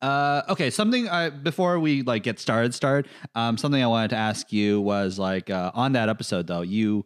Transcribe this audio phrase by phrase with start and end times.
[0.00, 3.06] Uh, okay, something I, before we like get started, start.
[3.34, 7.04] Um, something I wanted to ask you was like uh, on that episode though, you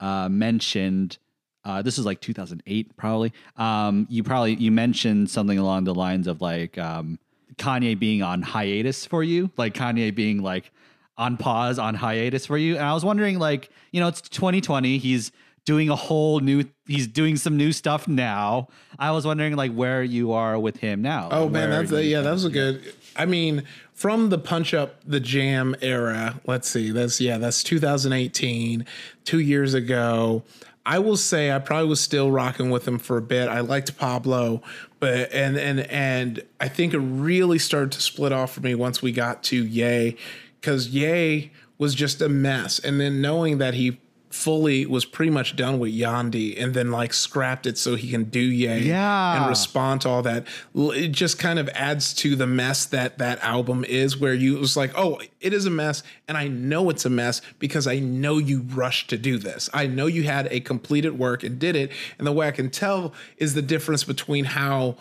[0.00, 1.18] uh, mentioned
[1.64, 3.32] uh, this is like 2008 probably.
[3.56, 7.18] Um, you probably you mentioned something along the lines of like um,
[7.56, 10.72] Kanye being on hiatus for you, like Kanye being like
[11.16, 12.76] on pause on hiatus for you.
[12.76, 14.98] And I was wondering, like, you know, it's 2020.
[14.98, 15.30] He's
[15.64, 18.66] doing a whole new he's doing some new stuff now
[18.98, 22.20] i was wondering like where you are with him now Oh man, that's a, yeah,
[22.20, 22.94] that was a good.
[23.16, 26.40] I mean, from the punch up the jam era.
[26.46, 28.86] Let's see, that's yeah, that's 2018,
[29.24, 30.42] two years ago.
[30.84, 33.48] I will say I probably was still rocking with him for a bit.
[33.48, 34.62] I liked Pablo,
[35.00, 39.02] but and and and I think it really started to split off for me once
[39.02, 40.16] we got to Ye
[40.60, 44.00] because Ye was just a mess, and then knowing that he
[44.32, 48.24] fully was pretty much done with Yandhi and then like scrapped it so he can
[48.24, 49.36] do Ye Yeah.
[49.40, 50.46] and respond to all that.
[50.74, 54.76] It just kind of adds to the mess that that album is, where you was
[54.76, 58.38] like, oh, it is a mess, and I know it's a mess because I know
[58.38, 59.68] you rushed to do this.
[59.74, 62.70] I know you had a completed work and did it, and the way I can
[62.70, 64.96] tell is the difference between how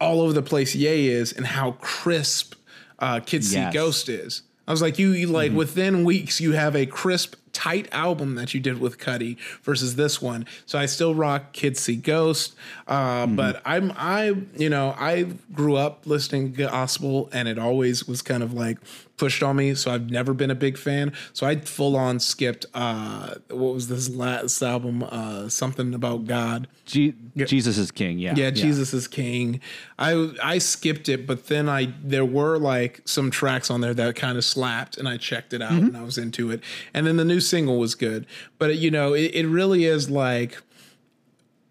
[0.00, 2.54] all over the place Ye is and how crisp
[3.00, 3.72] uh, Kids Yes.
[3.72, 4.42] See Ghost is.
[4.66, 8.54] I was like, you, you like within weeks, you have a crisp, tight album that
[8.54, 10.46] you did with Cudi versus this one.
[10.64, 12.54] So I still rock Kids See Ghost,
[12.86, 18.06] uh, but I'm I you know I grew up listening to gospel, and it always
[18.06, 18.78] was kind of like
[19.18, 19.74] pushed on me.
[19.74, 21.12] So I've never been a big fan.
[21.32, 22.64] So I full on skipped.
[22.72, 25.02] Uh, what was this last album?
[25.02, 26.68] Uh, something about God.
[26.86, 29.60] Je- jesus is king yeah Yeah, Jesus is King.
[29.98, 34.16] I I skipped it, but then I there were like some tracks on there that
[34.16, 36.62] kind of slapped, and I checked it out and I was into it.
[36.94, 38.26] And then the new single was good,
[38.58, 40.62] but you know it, it really is like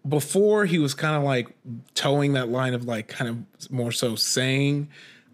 [0.08, 1.48] before he was kind of like
[1.94, 4.88] toeing that line of like kind of more so saying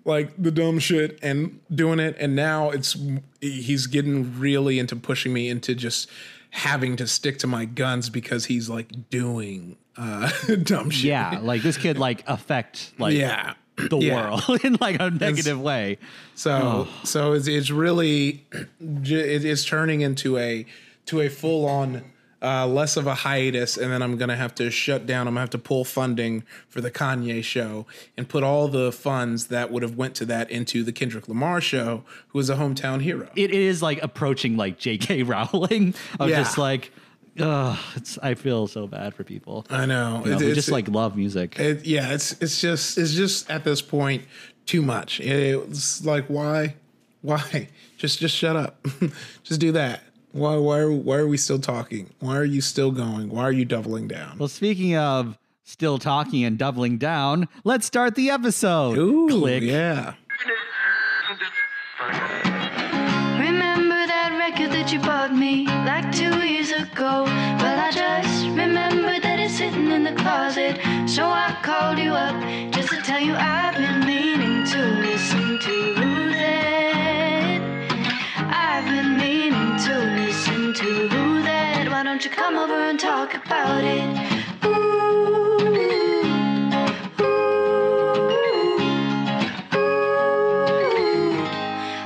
[0.04, 2.16] like the dumb shit and doing it.
[2.18, 2.96] And now it's
[3.40, 6.08] he's getting really into pushing me into just
[6.50, 10.30] having to stick to my guns because he's like doing uh
[10.62, 11.06] dumb shit.
[11.06, 13.54] Yeah like this kid like affect like yeah.
[13.76, 14.14] the Yeah.
[14.30, 15.98] world in like a negative way.
[16.34, 18.46] So so it's it's really
[19.02, 20.64] j- it is turning into a
[21.06, 22.02] to a full on
[22.44, 25.26] uh, less of a hiatus, and then I'm gonna have to shut down.
[25.26, 29.46] I'm gonna have to pull funding for the Kanye show and put all the funds
[29.46, 33.00] that would have went to that into the Kendrick Lamar show, who is a hometown
[33.00, 33.28] hero.
[33.34, 36.42] it is like approaching like jk rowling of Yeah.
[36.42, 36.92] just like
[37.40, 40.22] Ugh, it's i feel so bad for people I know.
[40.24, 43.12] you know, It- who it's- just like love music It, yeah, it's it's just it's
[43.14, 44.22] just at this point
[44.66, 45.18] too much.
[45.20, 46.74] It, It's like why,
[47.22, 47.68] why?
[47.98, 48.86] Just just shut up.
[49.44, 50.02] just do that.
[50.34, 52.10] Why why are, why are we still talking?
[52.18, 53.30] Why are you still going?
[53.30, 54.36] Why are you doubling down?
[54.36, 60.14] well speaking of still talking and doubling down let's start the episode Ooh, click yeah.
[63.38, 67.24] Remember that record that you bought me like two years ago?
[67.62, 70.80] Well, I just remembered that it's sitting in the closet.
[71.08, 72.34] So I called you up
[72.72, 75.33] just to tell you I've been meaning to listen
[82.44, 84.04] come over and talk about it?
[84.66, 86.24] Ooh, ooh,
[89.74, 91.44] ooh.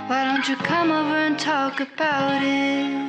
[0.07, 3.09] Why don't you come over and talk about it?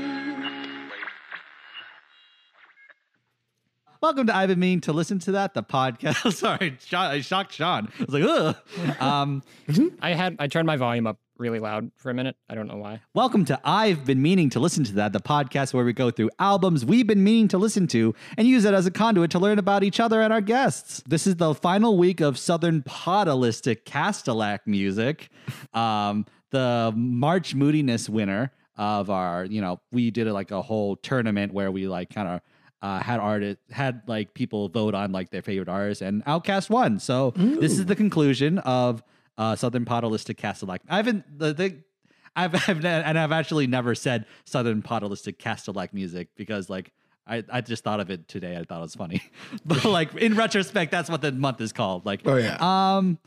[4.02, 6.34] Welcome to I've been meaning to listen to that the podcast.
[6.34, 7.90] Sorry, Sean, I shocked Sean.
[8.00, 8.56] I was like, ugh.
[9.00, 9.44] Um,
[10.02, 12.36] I had I turned my volume up really loud for a minute.
[12.50, 13.02] I don't know why.
[13.14, 16.30] welcome to I've been meaning to listen to that the podcast where we go through
[16.38, 19.58] albums we've been meaning to listen to and use it as a conduit to learn
[19.58, 21.02] about each other and our guests.
[21.08, 25.30] This is the final week of Southern Podalistic Castellac music.
[25.74, 31.54] Um, the March Moodiness winner of our, you know, we did like a whole tournament
[31.54, 32.42] where we like kind of
[32.82, 37.00] uh, had artists had like people vote on like their favorite artists and Outkast won.
[37.00, 39.04] So this is the conclusion of
[39.40, 40.82] uh, Southern Podalistic Castellac.
[40.88, 41.84] I haven't the thing.
[42.36, 46.92] I've, I've and I've actually never said Southern Podalistic Castellac music because like
[47.26, 48.58] I, I just thought of it today.
[48.58, 49.24] I thought it was funny,
[49.66, 52.06] but like in retrospect, that's what the month is called.
[52.06, 52.58] Like Oh yeah.
[52.60, 53.18] um,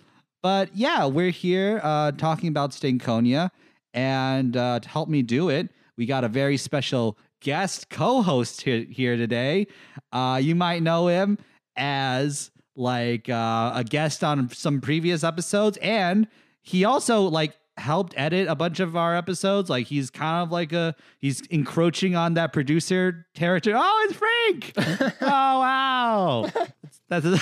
[0.42, 3.50] but yeah, we're here uh, talking about Stankonia,
[3.94, 8.84] and uh, to help me do it, we got a very special guest co-host here,
[8.88, 9.66] here today.
[10.12, 11.38] Uh, you might know him
[11.76, 16.28] as like uh, a guest on some previous episodes, and
[16.62, 19.70] he also like helped edit a bunch of our episodes.
[19.70, 23.76] Like he's kind of like a he's encroaching on that producer territory.
[23.78, 25.14] Oh, it's Frank!
[25.20, 26.50] oh wow,
[27.08, 27.38] that's a,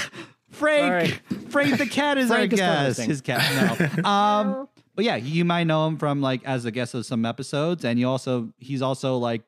[0.50, 1.22] Frank.
[1.48, 3.00] Frank the cat is Frank our is guest.
[3.00, 3.98] His cat.
[4.02, 4.04] No.
[4.10, 7.84] um, but yeah, you might know him from like as a guest of some episodes,
[7.84, 9.42] and you also he's also like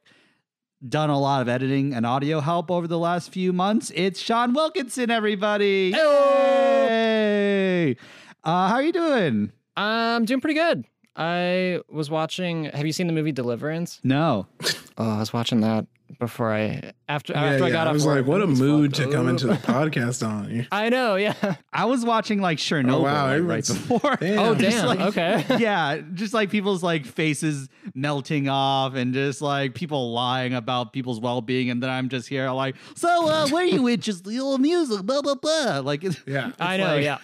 [0.88, 3.92] done a lot of editing and audio help over the last few months.
[3.94, 5.92] It's Sean Wilkinson, everybody.
[5.92, 7.96] Hey.
[8.44, 9.52] Uh, how are you doing?
[9.76, 10.84] I'm doing pretty good.
[11.14, 12.64] I was watching.
[12.64, 14.00] Have you seen the movie Deliverance?
[14.02, 14.46] No.
[14.98, 15.86] Oh, I was watching that
[16.20, 17.72] before I after Yeah, after I yeah.
[17.72, 19.08] got I off was like, what a mood fucked.
[19.10, 20.66] to come into the podcast on.
[20.72, 21.16] I know.
[21.16, 21.54] Yeah.
[21.72, 24.16] I was watching like Chernobyl Oh, wow, like, right before.
[24.20, 24.38] Damn.
[24.38, 24.86] Oh Just damn.
[24.86, 25.44] like- okay.
[25.58, 31.18] yeah, just like people's like faces melting off and just like people lying about people's
[31.20, 34.38] well-being and then I'm just here like, so uh where are you with just the
[34.40, 35.80] old music, blah blah blah.
[35.82, 36.52] Like it's Yeah.
[36.60, 36.84] I know.
[36.96, 37.18] like- yeah.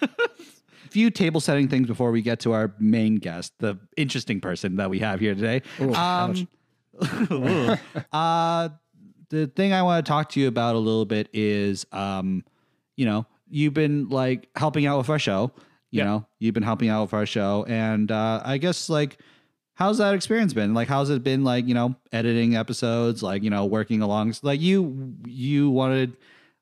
[0.90, 4.88] few table setting things before we get to our main guest, the interesting person that
[4.88, 5.60] we have here today.
[5.82, 6.40] Ooh, ouch.
[6.40, 6.48] um
[8.12, 8.68] uh
[9.30, 12.44] the thing I want to talk to you about a little bit is um
[12.96, 15.52] you know, you've been like helping out with our show.
[15.90, 16.04] You Yeah.
[16.04, 19.18] know, you've been helping out with our show and uh I guess like
[19.74, 20.74] how's that experience been?
[20.74, 24.60] Like how's it been like, you know, editing episodes, like, you know, working along like
[24.60, 26.16] you you wanted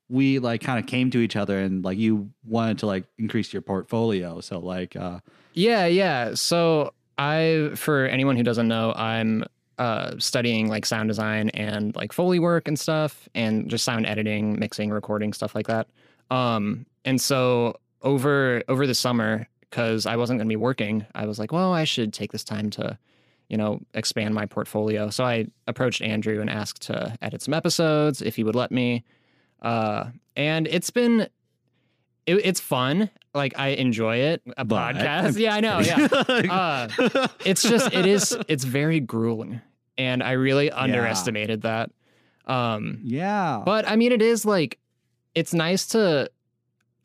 [0.09, 3.51] we like kind of came to each other and like you wanted to like increase
[3.51, 4.39] your portfolio.
[4.41, 5.19] So like uh
[5.53, 6.35] Yeah, yeah.
[6.35, 9.43] So I, for anyone who doesn't know, I'm
[9.77, 14.57] uh, studying like sound design and like foley work and stuff, and just sound editing,
[14.59, 15.87] mixing, recording, stuff like that.
[16.31, 21.25] Um, and so over over the summer, because I wasn't going to be working, I
[21.25, 22.97] was like, well, I should take this time to,
[23.49, 25.09] you know, expand my portfolio.
[25.09, 29.03] So I approached Andrew and asked to edit some episodes if he would let me.
[29.61, 31.21] Uh, and it's been
[32.25, 33.09] it, it's fun.
[33.33, 34.41] Like I enjoy it.
[34.57, 35.37] A But- podcast.
[35.39, 35.79] Yeah, I know.
[35.79, 36.07] Yeah.
[36.49, 39.61] Uh, it's just it is it's very grueling,
[39.97, 41.91] and I really underestimated that.
[42.45, 43.61] Um, yeah.
[43.65, 44.79] but I mean, it is like
[45.35, 46.29] it's nice to.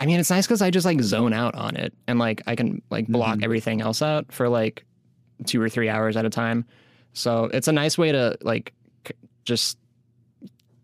[0.00, 2.56] I mean, it's nice because I just like zone out on it, and like I
[2.56, 3.44] can like block Mhm.
[3.44, 4.84] everything else out for like
[5.46, 6.64] two or three hours at a time.
[7.12, 8.72] So it's a nice way to like
[9.06, 9.14] c-
[9.44, 9.78] just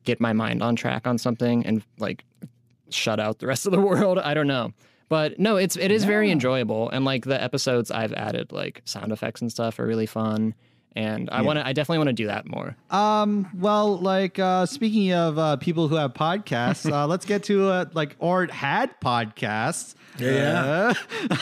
[0.04, 2.24] get my mind on track on something and like
[2.90, 4.18] shut out the rest of the world.
[4.18, 4.72] I don't know.
[5.08, 9.10] But no, it's it is very enjoyable and like the episodes I've added like sound
[9.10, 10.54] effects and stuff are really fun
[10.98, 11.46] and I Yeah.
[11.46, 12.76] want to I definitely want to do that more.
[12.90, 13.48] Um.
[13.54, 17.84] Well, like uh, speaking of uh, people who have podcasts, uh, let's get to uh,
[17.94, 19.94] like or had podcasts.
[20.18, 20.92] Yeah,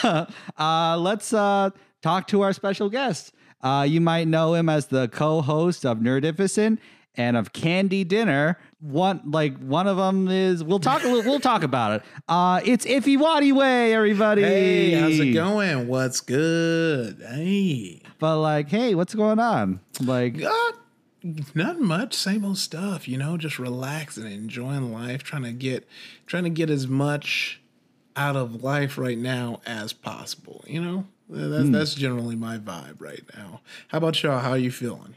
[0.05, 0.26] Uh,
[0.58, 1.70] uh, let's uh,
[2.03, 3.32] talk to our special guest.
[3.62, 6.79] Uh, you might know him as the co-host of Nerdificent
[7.16, 8.58] and of Candy Dinner.
[8.80, 12.02] One like one of them is we'll talk a little, we'll talk about it.
[12.28, 14.42] Uh, it's Ify Nwadiwe, everybody.
[14.42, 15.88] Hey, how's it going?
[15.88, 17.22] What's good?
[17.26, 18.02] Hey.
[18.18, 19.80] But like, hey, what's going on?
[20.00, 20.74] Like, God,
[21.54, 22.14] not much.
[22.14, 25.88] Same old stuff, you know, just relaxing, enjoying life, trying to get
[26.26, 27.60] trying to get as much
[28.14, 31.06] out of life right now as possible, you know?
[31.28, 33.60] That's that's generally my vibe right now.
[33.88, 34.38] How about y'all?
[34.38, 35.16] How are you feeling?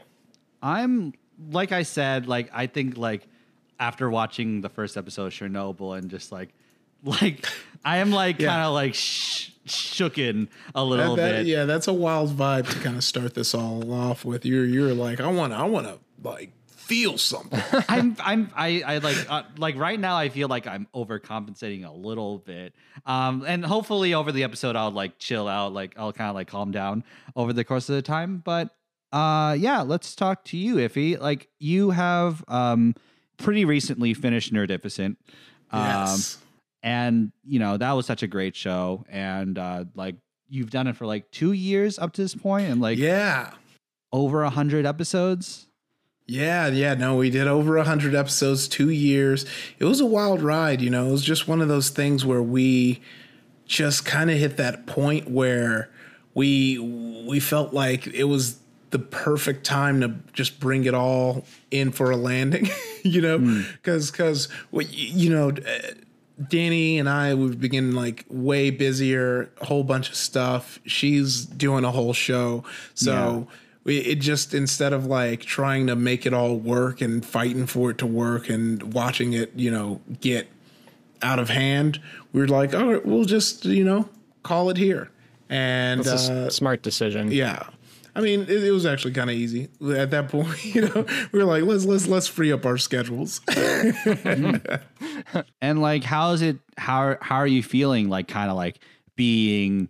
[0.62, 1.14] I'm
[1.50, 3.26] like I said, like I think like
[3.78, 6.50] after watching the first episode of Chernobyl and just like
[7.04, 7.46] like
[7.84, 8.48] I am like Yeah.
[8.48, 11.46] kind of like sh- shooken a little That- that- bit.
[11.46, 14.44] yeah, that's a wild vibe to kind of start this all off with.
[14.44, 17.62] You're you're like, I want I want to like feel something.
[17.88, 21.92] I'm I'm I I like uh, like right now I feel like I'm overcompensating a
[21.92, 22.74] little bit.
[23.06, 26.48] Um and hopefully over the episode I'll like chill out, like I'll kind of like
[26.48, 27.04] calm down
[27.36, 28.74] over the course of the time, but
[29.12, 31.18] uh yeah, let's talk to you Ify.
[31.20, 32.94] Like you have um
[33.36, 35.16] pretty recently finished Nerdificent.
[35.72, 36.38] Um yes.
[36.82, 40.16] and you know that was such a great show and uh like
[40.48, 43.52] you've done it for like 2 years up to this point and like yeah.
[44.12, 45.68] over a 100 episodes.
[46.30, 49.44] Yeah, yeah, no, we did over a hundred episodes, two years.
[49.80, 51.08] It was a wild ride, you know.
[51.08, 53.00] It was just one of those things where we
[53.66, 55.90] just kind of hit that point where
[56.32, 56.78] we
[57.26, 58.59] we felt like it was
[58.90, 62.68] the perfect time to just bring it all in for a landing,
[63.02, 65.50] you know, because because you know.
[65.50, 65.92] uh,
[66.40, 70.80] Dani and I we've been like way busier, a whole bunch of stuff.
[70.86, 73.46] She's doing a whole show, so
[73.84, 77.90] we, it just instead of like trying to make it all work and fighting for
[77.90, 80.48] it to work and watching it, you know, get
[81.22, 82.00] out of hand,
[82.32, 84.08] we were like, all right, we'll just you know
[84.42, 85.10] call it here.
[85.50, 87.32] And uh, smart decision.
[87.32, 87.68] yeah.
[88.20, 90.62] I mean, it, it was actually kind of easy at that point.
[90.74, 93.40] You know, we were like, let's let's let's free up our schedules.
[95.62, 96.58] And like, how is it?
[96.76, 98.08] How how are you feeling?
[98.08, 98.80] Like, kind of like
[99.16, 99.88] being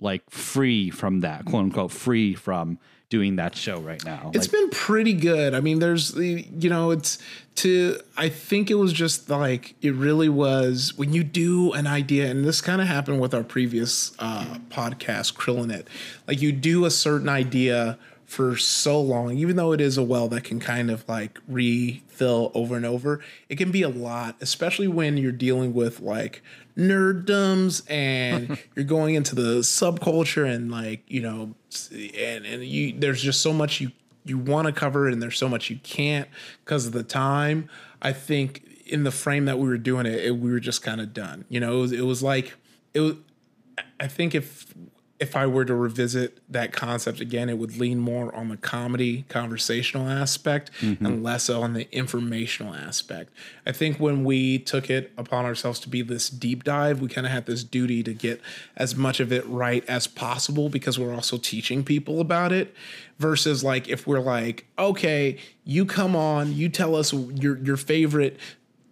[0.00, 2.78] like free from that, quote unquote, free from
[3.10, 4.30] doing that show right now?
[4.32, 5.52] It's Like, been pretty good.
[5.52, 7.18] I mean, there's the you know, it's
[7.56, 12.30] to I think it was just like it really was when you do an idea,
[12.30, 15.86] and this kind of happened with our previous uh, podcast, Krillinet.
[16.26, 20.28] Like you do a certain idea for so long, even though it is a well
[20.28, 24.86] that can kind of like refill over and over, it can be a lot, especially
[24.86, 26.40] when you're dealing with like
[26.78, 31.54] nerddoms and you're going into the subculture and like you know
[31.92, 33.90] and and you there's just so much you
[34.24, 36.28] you want to cover and there's so much you can't
[36.64, 37.68] because of the time.
[38.02, 41.00] I think in the frame that we were doing it, it we were just kind
[41.00, 41.78] of done you know?
[41.78, 42.54] It was, it was like
[42.94, 43.14] it was
[43.98, 44.74] i think if
[45.20, 49.26] if I were to revisit that concept again, it would lean more on the comedy
[49.28, 51.04] conversational aspect mm-hmm.
[51.04, 53.30] and less on the informational aspect.
[53.66, 57.26] I think when we took it upon ourselves to be this deep dive, we kind
[57.26, 58.40] of had this duty to get
[58.76, 62.74] as much of it right as possible because we're also teaching people about it.
[63.18, 65.36] Versus like if we're like, okay,
[65.66, 68.40] you come on, you tell us your your favorite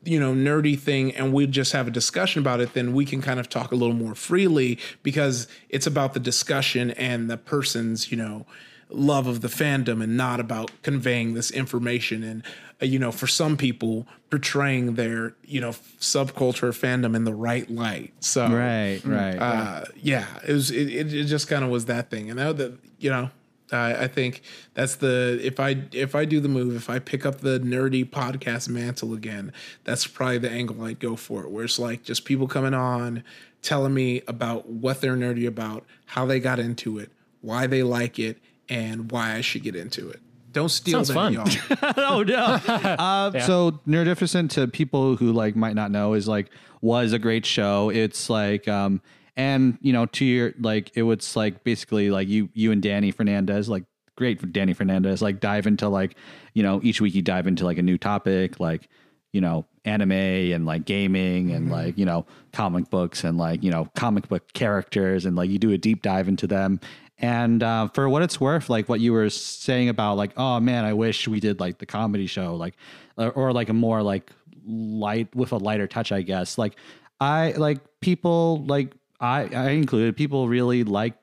[0.04, 3.20] you know nerdy thing and we just have a discussion about it then we can
[3.20, 8.10] kind of talk a little more freely because it's about the discussion and the person's
[8.10, 8.46] you know
[8.90, 12.42] love of the fandom and not about conveying this information and
[12.80, 17.68] uh, you know for some people portraying their you know subculture fandom in the right
[17.68, 19.36] light so right, right.
[19.36, 20.70] uh, yeah, it was.
[20.70, 23.30] It, it, it just kind of was that thing, and that, that you know,
[23.72, 24.42] I I think
[24.74, 28.08] that's the if I if I do the move, if I pick up the nerdy
[28.08, 29.52] podcast mantle again,
[29.84, 31.50] that's probably the angle I'd go for it.
[31.50, 33.24] Where it's like just people coming on,
[33.62, 37.10] telling me about what they're nerdy about, how they got into it,
[37.40, 40.20] why they like it, and why I should get into it.
[40.50, 41.32] Don't steal Sounds that, fun.
[41.34, 41.92] y'all.
[42.18, 42.58] oh no.
[42.98, 46.48] Uh, So Nerdificent to people who like might not know is like
[46.80, 47.90] was a great show.
[47.90, 49.02] It's like um
[49.38, 53.14] and you know to your like it was like basically like you you and Dani
[53.14, 53.84] Fernandez like
[54.16, 56.16] great for Dani Fernandez like dive into like
[56.52, 58.88] you know each week you dive into like a new topic like
[59.32, 63.70] you know anime and like gaming and like you know comic books and like you
[63.70, 66.80] know comic book characters and like you do a deep dive into them.
[67.20, 70.84] And uh, for what it's worth like what you were saying about like oh man
[70.84, 72.74] i wish we did like the comedy show like
[73.16, 74.30] or, or like a more like
[74.64, 76.58] light with a lighter touch i guess.
[76.58, 76.76] Like
[77.20, 81.14] i like people like i i included people really like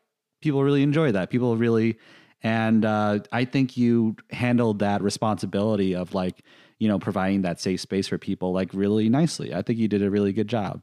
[0.41, 1.29] people really enjoy that.
[1.29, 1.97] People really
[2.43, 6.43] and uh, i think you handled that responsibility of like
[6.77, 9.53] you know providing that safe space for people like really nicely.
[9.53, 10.81] I think you did a really good job.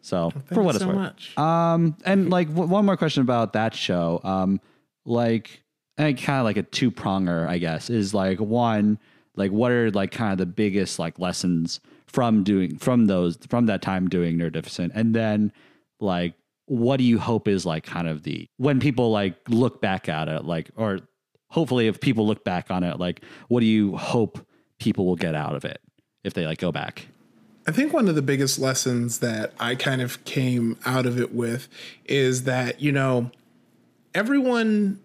[0.00, 0.96] So for what you it's so worth.
[0.96, 1.38] much.
[1.38, 4.20] um and like w- one more question about that show.
[4.24, 4.60] Um
[5.04, 5.62] like
[5.96, 8.98] and kind of like a two pronger i guess is like one
[9.36, 13.66] like what are like kind of the biggest like lessons from doing from those from
[13.66, 15.52] that time doing nerdificent and then
[16.00, 16.34] like
[16.66, 20.28] what do you hope is like kind of the when people like look back at
[20.28, 21.00] it like or
[21.50, 24.46] hopefully if people look back on it like what do you hope
[24.78, 25.80] people will get out of it
[26.24, 27.06] if they like go back?
[27.66, 31.34] I think one of the biggest lessons that I kind of came out of it
[31.34, 31.68] with
[32.04, 33.30] is that, you know,
[34.14, 35.00] everyone,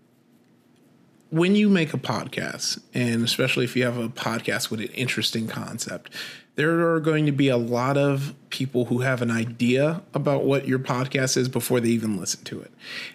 [1.29, 5.47] when you make a podcast, and especially if you have a podcast with an interesting
[5.47, 6.11] concept,
[6.55, 10.67] there are going to be a lot of people who have an idea about what
[10.67, 12.71] your podcast is before they even listen to it.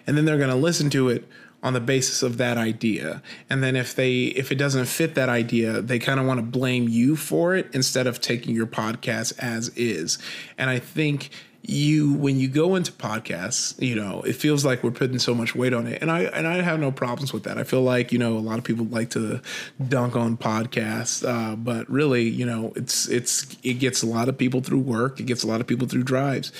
[0.07, 1.27] And then they're going to listen to it
[1.61, 5.29] on the basis of that idea and then if they if it doesn't fit that
[5.29, 9.33] idea they kind of want to blame you for it instead of taking your podcast
[9.39, 10.19] as is
[10.59, 11.31] and i think
[11.67, 15.55] you when you go into podcasts you know it feels like we're putting so much
[15.55, 16.01] weight on it.
[16.01, 17.57] And i and i have no problems with that.
[17.57, 19.41] I feel like you know a lot of people like to
[19.87, 24.37] dunk on podcasts uh, but really you know it's it's it gets a lot of
[24.37, 25.19] people through work.
[25.19, 26.51] It gets a lot of people through drives.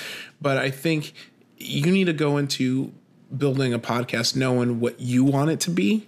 [0.42, 1.14] But i think
[1.58, 2.92] you need to go into
[3.36, 6.08] building a podcast knowing what you want it to be.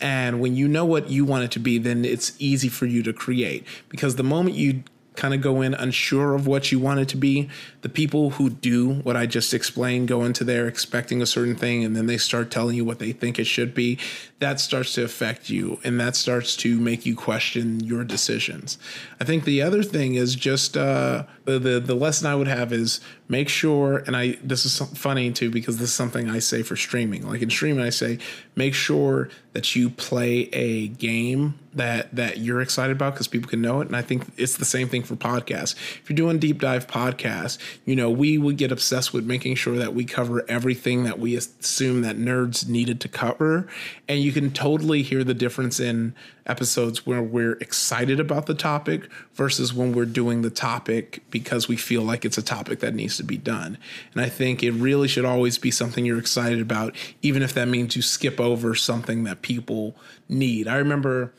[0.00, 3.02] And when you know what you want it to be then it's easy for you
[3.02, 3.66] to create.
[3.88, 4.84] Because the moment you
[5.20, 7.48] kind of go in unsure of what you want it to be
[7.82, 11.84] the people who do what i just explained go into there expecting a certain thing
[11.84, 13.98] and then they start telling you what they think it should be
[14.40, 18.78] that starts to affect you and that starts to make you question your decisions.
[19.20, 22.72] I think the other thing is just uh, the, the the lesson i would have
[22.72, 26.62] is make sure and i this is funny too because this is something i say
[26.62, 27.26] for streaming.
[27.28, 28.18] Like in streaming i say
[28.56, 33.60] make sure that you play a game that that you're excited about because people can
[33.60, 35.74] know it and i think it's the same thing for podcasts.
[36.02, 39.76] If you're doing deep dive podcasts you know we would get obsessed with making sure
[39.76, 43.68] that we cover everything that we assume that nerds needed to cover
[44.08, 46.14] and you can totally hear the difference in
[46.50, 51.76] episodes where we're excited about the topic versus when we're doing the topic because we
[51.76, 53.78] feel like it's a topic that needs to be done.
[54.12, 57.68] And I think it really should always be something you're excited about, even if that
[57.68, 59.94] means you skip over something that people
[60.28, 60.66] need.
[60.66, 61.32] I remember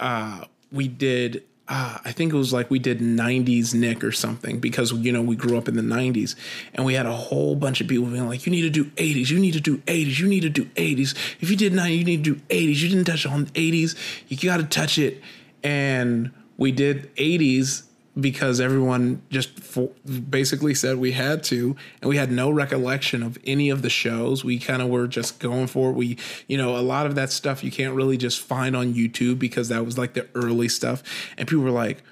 [0.00, 4.60] uh, we did uh, I think it was like we did 90s Nick or something
[4.60, 6.36] because, you know, we grew up in the 90s
[6.74, 9.30] and we had a whole bunch of people being like, you need to do 80s,
[9.30, 11.14] you need to do 80s, you need to do 80s.
[11.40, 12.76] If you did 90s, you need to do 80s.
[12.76, 13.96] You didn't touch on 80s,
[14.28, 15.20] you got to touch it.
[15.64, 17.82] And we did 80s
[18.18, 19.90] because everyone just for,
[20.30, 24.44] basically said we had to and we had no recollection of any of the shows.
[24.44, 25.94] We kind of were just going for it.
[25.94, 29.38] We you know a lot of that stuff you can't really just find on youtube
[29.38, 31.02] because that was like the early stuff.
[31.36, 32.02] And people were like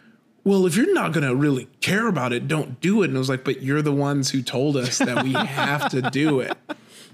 [0.45, 3.07] well if you're not going to really care about it don't do it.
[3.07, 6.03] And i was like but you're the ones who told us that we have to
[6.11, 6.57] do it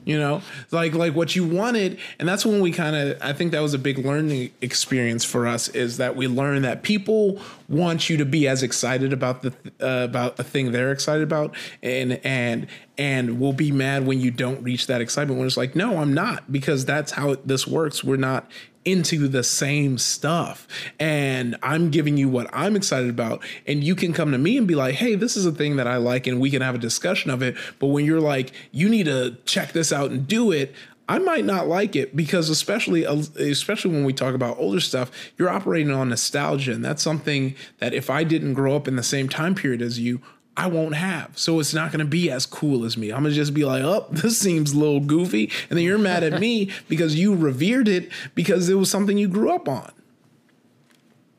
[0.05, 0.43] you know?
[0.71, 3.75] Like like what you wanted and that's when we kind of i think that was
[3.75, 8.25] a big learning experience for us is that we learned that people want you to
[8.25, 12.67] be as excited about the uh, about a thing they're excited about and and
[13.01, 16.13] and we'll be mad when you don't reach that excitement when it's like no i'm
[16.13, 18.03] not because that's how this works.
[18.03, 18.51] We're not
[18.85, 20.67] into the same stuff.
[20.99, 23.45] And I'm giving you what I'm excited about.
[23.67, 25.87] And you can come to me and be like hey this is a thing that
[25.87, 27.57] I like and we can have a discussion of it.
[27.79, 30.75] But when you're like you need to check this out and do it
[31.09, 35.51] I might not like it because especially especially when we talk about older stuff you're
[35.51, 36.73] operating on nostalgia.
[36.73, 39.99] And that's something that if I didn't grow up in the same time period as
[39.99, 40.21] you
[40.57, 41.39] I won't have.
[41.39, 43.11] So it's not going to be as cool as me.
[43.13, 45.51] I'm going to just be like, oh, this seems a little goofy.
[45.69, 49.29] And then you're mad at me because you revered it because it was something you
[49.29, 49.93] grew up on.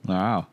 [0.06, 0.48] Wow.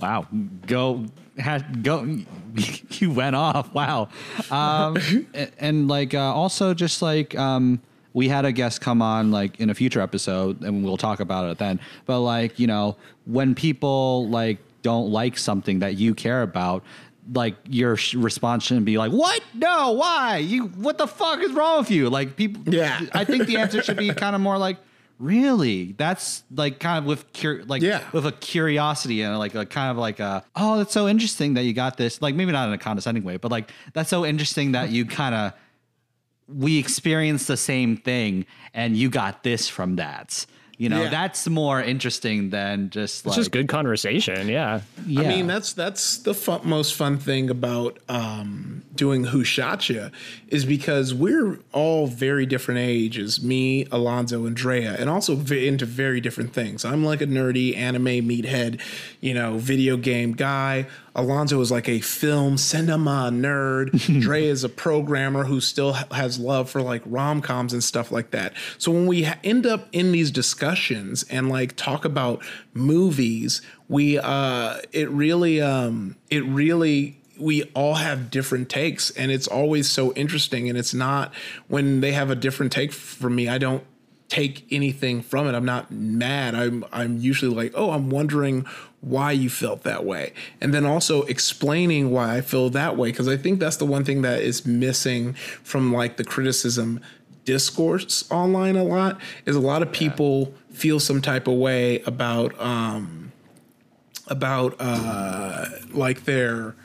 [0.00, 0.26] Wow.
[0.66, 1.06] Go,
[1.38, 2.18] had, go,
[2.90, 3.72] you went off.
[3.72, 4.08] Wow.
[4.50, 4.96] Um,
[5.34, 7.80] and, and, like, uh, also just like, um,
[8.12, 11.48] we had a guest come on like in a future episode and we'll talk about
[11.48, 11.78] it then.
[12.06, 16.82] But like, you know, when people like don't like something that you care about,
[17.32, 19.42] like your sh- response shouldn't be like, "What?
[19.54, 20.38] No, why?
[20.38, 20.64] You?
[20.66, 22.72] What the fuck is wrong with you?" Like people.
[22.74, 23.00] Yeah.
[23.12, 24.78] I think the answer should be kind of more like,
[25.18, 25.92] "Really?
[25.92, 28.02] That's like kind of with cur- like Yeah.
[28.12, 31.62] with a curiosity and like a kind of like a oh, that's so interesting that
[31.62, 32.20] you got this.
[32.20, 35.34] Like maybe not in a condescending way, but like that's so interesting that you kind
[35.34, 35.52] of
[36.48, 38.44] we experienced the same thing
[38.74, 40.46] and you got this from that.
[40.80, 41.10] You know, Yeah.
[41.10, 44.48] that's more interesting than just like It's just good conversation.
[44.48, 44.80] Yeah.
[45.06, 45.20] Yeah.
[45.20, 50.08] I mean, that's that's the fun, most fun thing about um, doing Who Shot Ya
[50.48, 53.42] is because we're all very different ages.
[53.42, 56.82] Me, Alonzo, and Drea, and also ve- into very different things.
[56.82, 58.80] I'm like a nerdy anime meathead,
[59.20, 60.86] you know, video game guy.
[61.20, 63.90] Alonzo is like a film cinema nerd.
[64.20, 68.30] Dre is a programmer who still has love for like rom coms and stuff like
[68.30, 68.54] that.
[68.78, 74.18] So when we ha- end up in these discussions and like talk about movies, we
[74.18, 80.12] uh, it really um, it really we all have different takes and it's always so
[80.12, 81.32] interesting and it's not
[81.68, 83.82] when they have a different take from me i don't
[84.30, 85.54] take anything from it.
[85.54, 86.54] I'm not mad.
[86.54, 88.64] I'm i'm usually like oh i'm wondering
[89.02, 90.32] why you felt that way.
[90.60, 94.04] And then also explaining why i feel that way because i think that's the one
[94.04, 97.00] thing that is missing from like the criticism
[97.44, 102.58] discourse online a lot is a lot of people feel some type of way about
[102.60, 103.32] um
[104.28, 106.76] about uh like their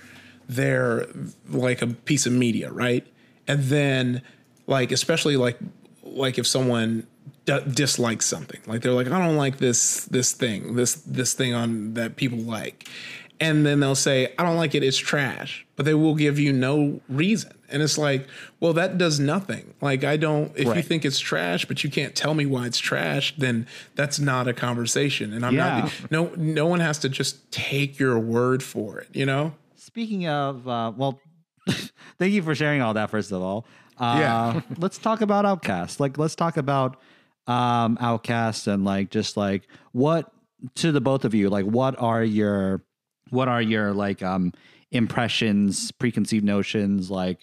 [0.49, 1.07] their
[1.49, 3.05] like a piece of media right?
[3.47, 4.21] And then
[4.67, 5.59] like especially like
[6.03, 7.05] like if someone
[7.45, 11.53] d- dislikes something like they're like i don't like this this thing this this thing
[11.53, 12.87] on that people like
[13.39, 16.51] and then they'll say i don't like it it's trash but they will give you
[16.53, 18.27] no reason and it's like
[18.59, 22.15] well that does nothing like i don't if you think it's trash but you can't
[22.15, 25.81] tell me why it's trash then that's not a conversation and i'm Yeah.
[25.81, 30.27] not no no one has to just take your word for it you know Speaking
[30.27, 31.21] of, uh, well,
[32.17, 33.09] thank you for sharing all that.
[33.11, 33.65] First of all,
[33.97, 34.61] uh, Yeah.
[34.77, 35.99] let's talk about Outkast.
[36.01, 36.97] Like, let's talk about
[37.47, 40.31] um, Outkast and like just like what
[40.75, 41.49] to the both of you.
[41.49, 42.83] Like, what are your
[43.29, 44.53] what are your like um,
[44.91, 47.39] impressions, preconceived notions, like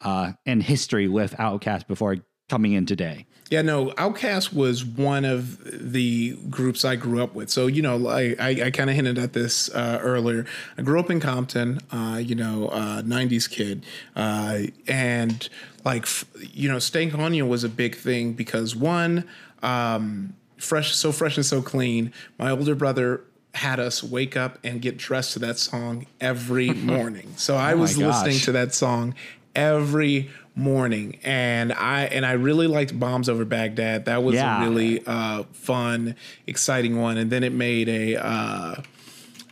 [0.00, 2.16] uh, and history with Outkast before
[2.48, 3.26] coming in today?
[3.50, 7.50] Yeah, no, Outkast was one of the groups I grew up with.
[7.50, 10.46] So, you know, I, I, I kind of hinted at this uh, earlier.
[10.78, 13.84] I grew up in Compton, uh, you know, uh, 90s kid.
[14.16, 15.48] Uh, and
[15.84, 19.24] like, f- you know, Stankonia was a big thing because one,
[19.62, 22.12] um, fresh, so fresh and so clean.
[22.38, 23.20] My older brother
[23.54, 27.32] had us wake up and get dressed to that song every morning.
[27.36, 29.14] So I was listening to that song
[29.54, 34.60] every morning and i and i really liked bombs over baghdad that was Yeah.
[34.64, 36.14] a really uh fun
[36.46, 38.76] exciting one and then it made a uh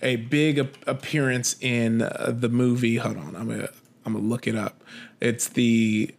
[0.00, 3.68] a big ap- appearance in uh, the movie hold on i'm gonna
[4.04, 4.82] I'm gonna look it up.
[5.20, 6.14] It's the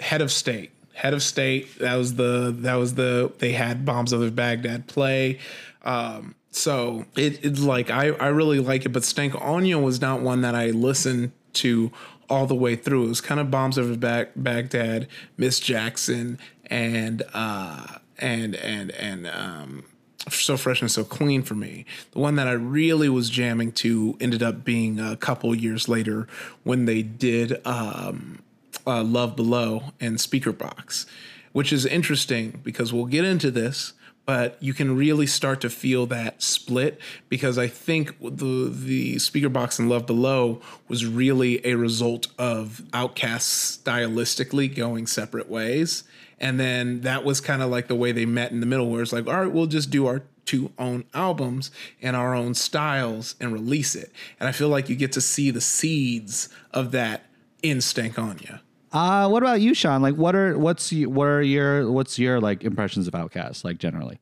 [0.00, 0.70] head of state.
[0.94, 1.78] Head of state.
[1.78, 5.38] That was the that was the they had bombs over Baghdad play.
[5.82, 10.20] Um, so it, it's like I I really like it, but Stank Stankonia was not
[10.20, 11.90] one that I listened to
[12.28, 13.06] all the way through.
[13.06, 19.26] It was kind of bombs over Bag- Baghdad, Miss Jackson, and uh and and and
[19.26, 19.84] um
[20.30, 21.84] so fresh and so clean for me.
[22.12, 26.28] The one that I really was jamming to ended up being a couple years later
[26.62, 28.40] when they did um,
[28.86, 31.06] uh, Love Below and Speaker Box,
[31.52, 33.94] which is interesting because we'll get into this.
[34.24, 39.48] But you can really start to feel that split because I think the the speaker
[39.48, 46.04] box and Love Below was really a result of Outkasts stylistically going separate ways
[46.42, 49.00] and then that was kind of like the way they met in the middle, where
[49.00, 51.70] it's like, all right, we'll just do our two own albums
[52.02, 54.12] and our own styles and release it.
[54.40, 57.22] And I feel like you get to see the seeds of that
[57.62, 58.60] in Stankonia.
[58.92, 60.02] Uh, what about you, Sean?
[60.02, 63.64] Like, what are what's y- what are your what's your like impressions of Outkast?
[63.64, 64.18] Like generally,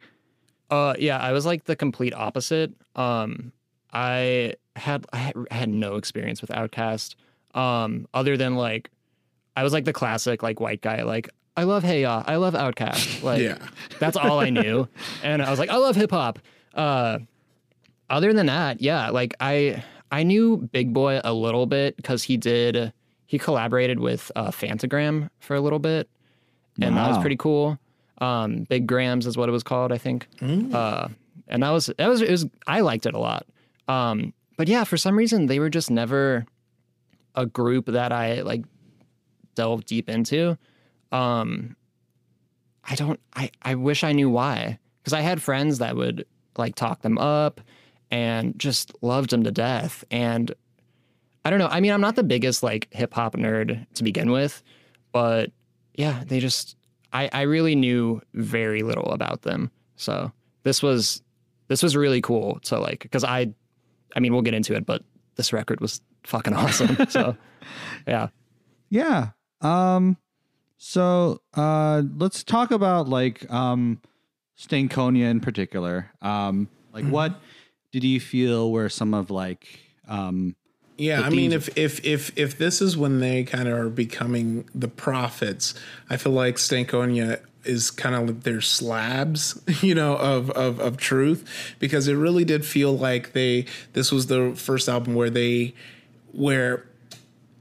[0.71, 2.73] Uh, yeah, I was like the complete opposite.
[2.95, 3.53] Um,
[3.93, 7.17] I had I had, I had no experience with Outkast.
[7.55, 8.91] Um, other than like,
[9.57, 11.03] I was like the classic like white guy.
[11.03, 13.23] Like, I love Hey Ya, I love Outkast.
[13.25, 13.59] Like, Yeah.
[13.99, 14.89] that's all I knew.
[15.23, 16.39] and I was like, I love hip hop.
[16.75, 17.19] Uh,
[18.09, 22.37] other than that, yeah, like I I knew Big Boi a little bit because he
[22.37, 22.93] did
[23.27, 26.09] he collaborated with uh, Phantogram for a little bit,
[26.81, 27.79] and that was pretty cool.
[28.19, 30.27] Um, Big Grams is what it was called, I think.
[30.43, 31.09] Uh,
[31.49, 33.47] and that was that was it was I liked it a lot.
[33.87, 36.47] Um, but yeah, for some reason they were just never
[37.35, 38.65] a group that I like
[39.55, 40.59] delved deep into.
[41.13, 41.77] Um,
[42.85, 43.21] I don't.
[43.35, 47.19] I I wish I knew why because I had friends that would like talk them
[47.19, 47.61] up
[48.11, 50.05] and just loved them to death.
[50.11, 50.53] And
[51.45, 51.69] I don't know.
[51.69, 54.63] I mean, I'm not the biggest like hip hop nerd to begin with,
[55.13, 55.51] but
[55.95, 56.77] yeah, they just.
[57.13, 59.71] I I really knew very little about them.
[59.97, 61.23] So this was
[61.69, 63.53] this was really cool to like because I,
[64.15, 65.03] I mean, we'll get into it, but
[65.37, 66.97] this record was fucking awesome.
[67.09, 67.37] so
[68.07, 68.29] yeah.
[68.91, 69.31] yeah.
[69.61, 70.17] Um,
[70.83, 74.01] so uh, let's talk about like um,
[74.59, 76.11] Stankonia in particular.
[76.23, 77.39] Um, like what
[77.93, 80.57] did you feel were some of like um
[80.97, 84.69] Yeah, I mean, if if if if this is when they kind of are becoming
[84.75, 85.75] the prophets,
[86.09, 90.97] I feel like Stankonia is kind of like their slabs, you know, of of of
[90.97, 93.67] truth, because it really did feel like they.
[93.93, 95.75] This was the first album where they,
[96.33, 96.87] where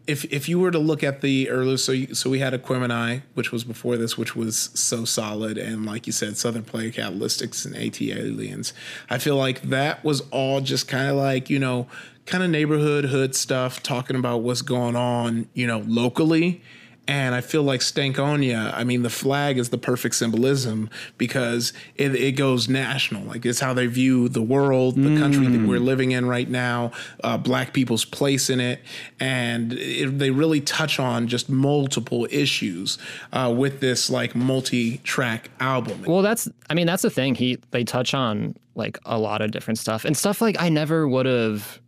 [0.09, 3.21] if if you were to look at the earlier, so you, so we had Aquemini,
[3.35, 7.63] which was before this, which was so solid, and like you said, Southern Play Catalytics
[7.63, 8.73] and ATLiens.
[9.07, 11.87] I feel like that was all just kind of like you know,
[12.25, 16.63] kind of neighborhood hood stuff, talking about what's going on, you know, locally.
[17.09, 22.13] And I feel like Stankonia, I mean, the flag is the perfect symbolism because it,
[22.13, 23.23] it goes national.
[23.23, 26.91] Like it's how they view the world, the country that we're living in right now,
[27.23, 28.81] uh, black people's place in it.
[29.19, 32.99] And it, they really touch on just multiple issues
[33.33, 36.03] uh, with this like multi track album.
[36.03, 37.33] Well, that's I mean that's the thing.
[37.33, 41.07] He they touch on like a lot of different stuff and stuff like I never
[41.07, 41.81] would have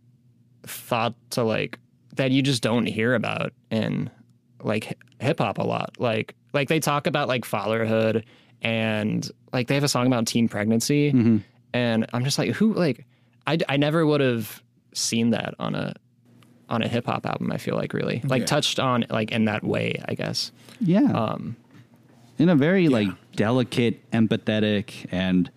[0.64, 1.78] thought to like
[2.16, 4.10] that you just don't hear about in
[4.64, 5.96] like hip hop a lot.
[5.98, 8.24] Like like they talk about like fatherhood
[8.62, 11.42] and like they have a song about teen pregnancy
[11.74, 13.06] and I'm just like who like
[13.46, 14.62] I I never would have
[14.94, 15.94] seen that on a
[16.68, 17.50] on a hip hop album.
[17.52, 18.46] I feel like really like Yeah.
[18.46, 20.00] touched on like in that way.
[20.06, 20.52] I guess.
[20.80, 21.56] yeah Um,
[22.38, 25.50] in a very like delicate, empathetic, and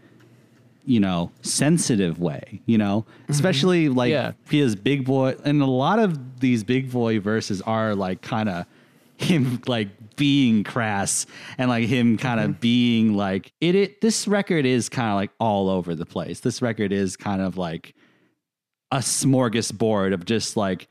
[0.86, 2.62] you know sensitive way.
[2.66, 4.34] You know, especially like Yeah.
[4.50, 8.66] his Big Boi, and a lot of these Big Boi verses are like kind of
[9.18, 11.26] him like being crass
[11.58, 15.32] and like him kind of being like it, it this record is kind of like
[15.40, 17.94] all over the place this record is kind of like
[18.92, 20.88] a smorgasbord of just like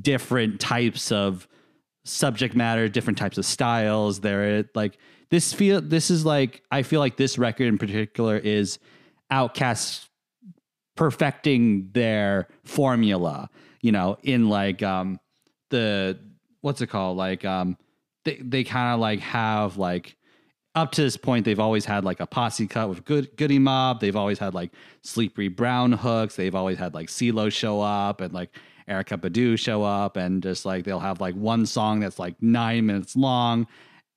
[0.00, 1.48] different types of
[2.04, 4.20] subject matter, different types of styles.
[4.20, 4.98] There, like
[5.30, 5.80] this feel.
[5.80, 8.78] This is like I feel like this record in particular is
[9.32, 10.08] Outkast
[10.96, 13.50] perfecting their formula.
[13.80, 15.18] You know, in like um
[15.70, 16.18] the
[16.64, 17.18] what's it called?
[17.18, 17.76] Like um
[18.24, 20.16] they they kind of like have like
[20.74, 24.00] up to this point, they've always had like a posse cut with Good Goodie Mob.
[24.00, 24.72] They've always had like
[25.02, 26.36] Sleepy Brown hooks.
[26.36, 28.56] They've always had like CeeLo show up and like
[28.88, 32.86] Erykah Badu show up, and just like they'll have like one song that's like nine
[32.86, 33.66] minutes long,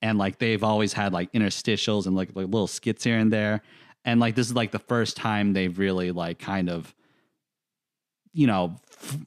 [0.01, 3.61] and like they've always had like interstitials and like, like little skits here and there.
[4.03, 6.95] And like this is like the first time they've really like kind of,
[8.33, 9.17] you know, f-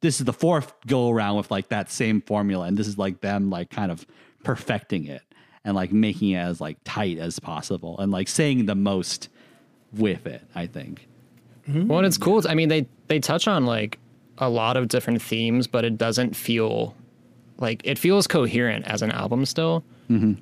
[0.00, 3.20] this is the fourth go around with like that same formula, and this is like
[3.20, 4.06] them like kind of
[4.44, 5.22] perfecting it
[5.64, 9.28] and like making it as like tight as possible and like saying the most
[9.92, 10.42] with it.
[10.54, 11.08] I think.
[11.88, 12.42] Well, and it's cool.
[12.48, 13.98] I mean, they they touch on like
[14.38, 16.94] a lot of different themes, but it doesn't feel
[17.58, 19.82] like it feels coherent as an album still.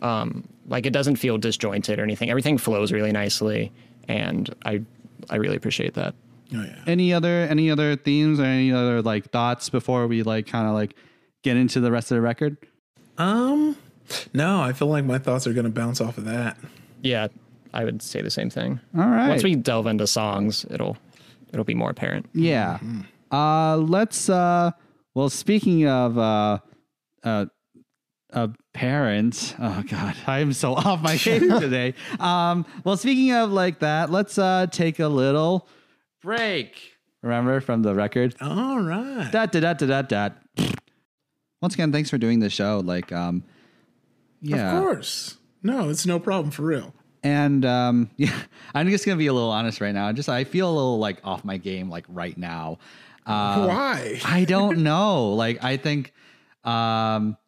[0.05, 2.29] Um, like it doesn't feel disjointed or anything.
[2.29, 3.73] Everything flows really nicely,
[4.09, 4.83] and I
[5.31, 6.15] I really appreciate that.
[6.55, 6.83] Oh yeah.
[6.87, 10.75] Any other any other themes or any other like thoughts before we like kind of
[10.75, 10.95] like
[11.43, 12.57] get into the rest of the record?
[13.19, 13.77] Um,
[14.33, 16.59] no, I feel like my thoughts are gonna bounce off of that.
[17.03, 17.29] Yeah,
[17.73, 18.81] I would say the same thing.
[18.97, 19.29] All right.
[19.29, 20.97] Once we delve into songs, it'll
[21.53, 22.29] it'll be more apparent.
[22.35, 22.79] Yeah.
[23.31, 24.71] Uh let's uh
[25.15, 26.59] well speaking of uh
[27.25, 27.47] uh
[28.33, 29.55] uh parents.
[29.59, 31.95] Oh god, I'm so off my game today.
[32.21, 35.69] Um well speaking of like that, let's uh take a little
[36.25, 36.97] break.
[37.23, 38.35] Remember from the record?
[38.41, 39.31] All right.
[39.31, 40.37] Dot dot dot dot dot.
[41.63, 42.83] Once again, thanks for doing the show.
[42.85, 43.45] Like um
[44.41, 44.77] yeah.
[44.77, 45.39] Of course.
[45.63, 46.93] No, it's no problem for real.
[47.23, 48.39] And um, yeah,
[48.75, 50.13] I'm just gonna be a little honest right now.
[50.13, 52.79] Just I feel a little like off my game like right now.
[53.27, 54.21] Uh, Why?
[54.25, 55.33] I don't know.
[55.33, 56.13] Like I think,
[56.65, 57.39] um,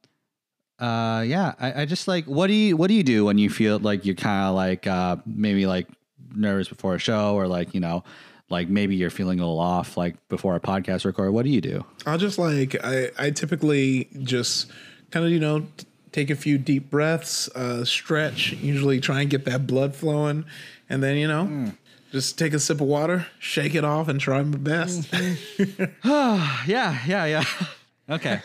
[0.79, 3.51] uh, yeah, I, I just like what do you what do you do when you
[3.51, 5.89] feel like you're kind of like uh maybe like
[6.35, 8.05] nervous before a show or like you know
[8.49, 11.33] like maybe you're feeling a little off like before a podcast record.
[11.33, 11.85] What do you do?
[12.07, 14.71] I'll just like I I typically just
[15.11, 19.31] kind of you know t- take a few deep breaths, uh, stretch, usually try and
[19.31, 20.45] get that blood flowing,
[20.89, 21.73] and then you know.
[22.13, 25.13] Just take a sip of water, shake it off, and try my best.
[26.05, 26.65] yeah,
[27.07, 27.45] yeah, yeah.
[28.09, 28.41] Okay.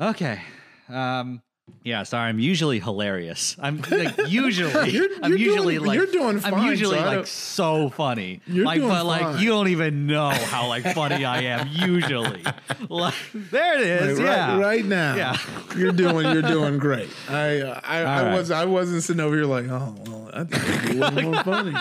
[0.00, 0.40] okay.
[0.88, 1.42] Um
[1.82, 2.28] yeah, sorry.
[2.28, 3.56] I'm usually hilarious.
[3.58, 7.26] I'm like usually You're- I'm you're usually doing- like you're doing I'm usually so like
[7.26, 8.40] so funny.
[8.46, 12.42] You're like doing but like you don't even know how like funny I am usually.
[12.88, 14.18] like there it is.
[14.18, 14.52] Like, yeah.
[14.56, 15.36] right, right now, Yeah.
[15.76, 17.08] you're doing you're doing great.
[17.28, 18.34] I uh, I, I right.
[18.36, 21.74] was I wasn't sitting over here like, oh well, I think you're doing more funny.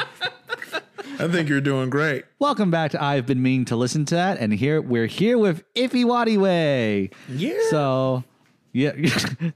[1.20, 2.26] I think you're doing great.
[2.40, 5.64] Welcome back to I've been meaning to listen to that, and here we're here with
[5.76, 7.14] Ify Nwadiwe.
[7.30, 7.54] Yeah.
[7.70, 8.24] So
[8.74, 8.92] yeah,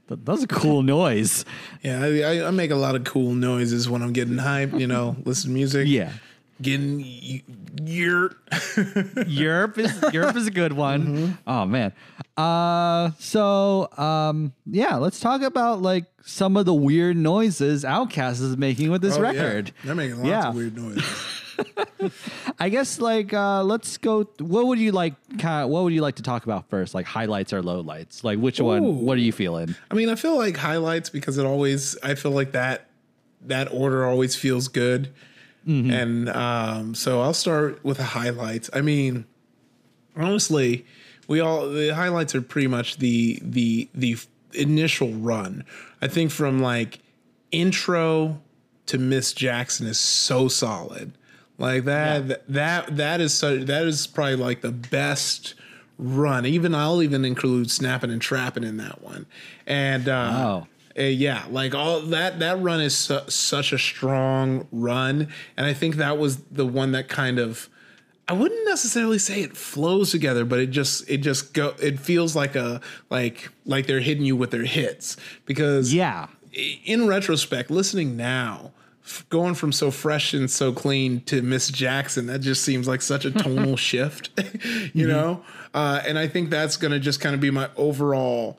[0.06, 1.44] that was a cool noise.
[1.82, 4.78] Yeah, I, I, I make a lot of cool noises when I'm getting hyped.
[4.78, 5.88] You know, listen to music.
[5.88, 6.12] Yeah.
[6.60, 7.42] Getting y-
[7.84, 8.36] yurt.
[9.28, 11.06] Europe is Europe is a good one.
[11.06, 11.32] Mm-hmm.
[11.46, 11.92] Oh man.
[12.36, 18.56] Uh so um yeah, let's talk about like some of the weird noises Outkast is
[18.56, 19.28] making with this Oh, yeah.
[19.30, 19.72] record.
[19.84, 20.48] They're making lots Yeah.
[20.48, 21.04] of weird noises.
[22.58, 26.02] I guess like uh let's go what would you like kind of what would you
[26.02, 26.94] like to talk about first?
[26.94, 28.24] Like highlights or lowlights?
[28.24, 28.64] Like which Ooh.
[28.64, 29.74] one what are you feeling?
[29.90, 31.96] I mean, I feel like highlights because it always.
[32.02, 32.88] I feel like that
[33.42, 35.12] that order always feels good,
[35.66, 38.70] and um, so I'll start with the highlights.
[38.72, 39.26] I mean,
[40.16, 40.86] honestly,
[41.26, 44.16] we all the highlights are pretty much the the the
[44.54, 45.64] initial run.
[46.00, 47.00] I think from like
[47.50, 48.40] intro
[48.86, 51.12] to Miss Jackson is so solid.
[51.58, 55.54] Like that that that is so that is probably like the best
[55.98, 56.46] run.
[56.46, 59.26] Even I'll even include snapping and trapping in that one.
[59.66, 60.68] And uh Wow.
[60.98, 65.72] Uh, yeah, like all that that run is su- such a strong run, and I
[65.74, 67.68] think that was the one that kind of
[68.26, 72.34] I wouldn't necessarily say it flows together, but it just it just go it feels
[72.36, 72.80] like a
[73.10, 76.26] like like they're hitting you with their hits because Yeah.
[76.84, 78.72] in retrospect, listening now,
[79.04, 83.00] f- going from so fresh and so clean to Miss Jackson, that just seems like
[83.00, 84.28] such a tonal shift,
[84.94, 85.42] you know?
[85.72, 88.58] Uh, and I think that's going to just kind of be my overall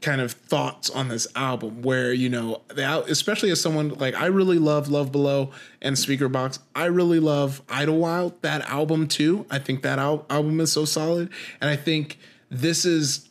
[0.00, 4.14] kind of thoughts on this album where you know the al- especially as someone like
[4.14, 5.50] I really love Love Below
[5.80, 6.58] and Speaker Box.
[6.74, 9.46] I really love Idlewild that album too.
[9.50, 11.30] I think that al- album is so solid.
[11.60, 12.18] And I think
[12.50, 13.28] this is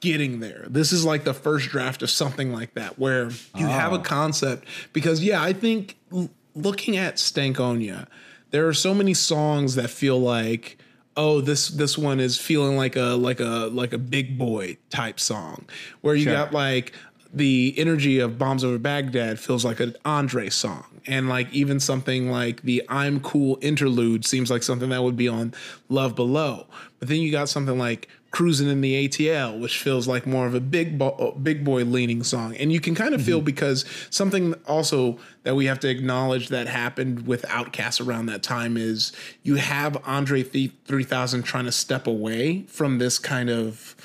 [0.00, 0.66] getting there.
[0.68, 3.70] This is like the first draft of something like that where you ah.
[3.70, 4.66] have a concept.
[4.92, 8.06] Because yeah, I think l- looking at Stankonia,
[8.50, 10.78] there are so many songs that feel like
[11.18, 15.20] oh this this one is feeling like a like a like a Big Boi type
[15.20, 15.66] song
[16.00, 16.32] where you Sure.
[16.32, 16.92] got like
[17.34, 20.84] the energy of Bombs Over Baghdad feels like an Andre song.
[21.06, 25.28] And like even something like the I'm Cool interlude seems like something that would be
[25.28, 25.54] on
[25.88, 26.66] Love Below.
[26.98, 30.54] But then you got something like Cruising in the ATL, which feels like more of
[30.54, 32.54] a big bo- Big Boi leaning song.
[32.56, 36.66] And you can kind of feel because something also that we have to acknowledge that
[36.66, 39.12] happened with Outkast around that time is
[39.42, 43.96] you have Andre Th- 3000 trying to step away from this kind of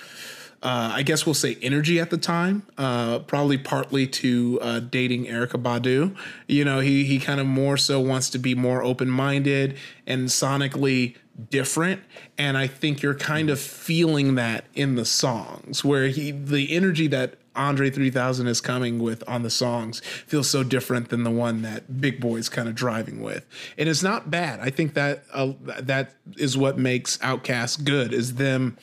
[0.64, 5.26] uh, I guess we'll say energy at the time, uh, probably partly to uh, dating
[5.26, 6.16] Erykah Badu.
[6.48, 10.30] You know, he he kind of more so wants to be more open minded and
[10.30, 11.18] sonically
[11.50, 12.02] different
[12.38, 17.08] and i think you're kind of feeling that in the songs where he the energy
[17.08, 21.62] that andre 3000 is coming with on the songs feels so different than the one
[21.62, 23.46] that Big Boi's kind of driving with.
[23.78, 24.60] And it's not bad.
[24.60, 28.76] I think that uh, that is what makes Outkast good is them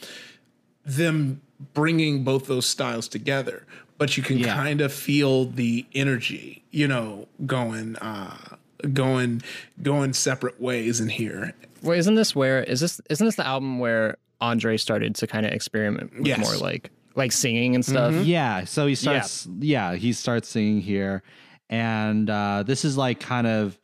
[0.84, 1.40] them
[1.74, 3.66] bringing both those styles together.
[3.98, 4.54] But you can Yeah.
[4.54, 8.56] kind of feel the energy you know going uh
[8.94, 9.42] going
[9.82, 13.78] going separate ways in here Wait, isn't this where is this isn't this the album
[13.78, 16.38] where Andre started to kind of experiment with Yes.
[16.40, 18.14] more like like singing and stuff?
[18.24, 19.46] Yeah, so he starts.
[19.58, 21.22] Yeah, he starts singing here,
[21.68, 23.78] and uh, this is like kind of,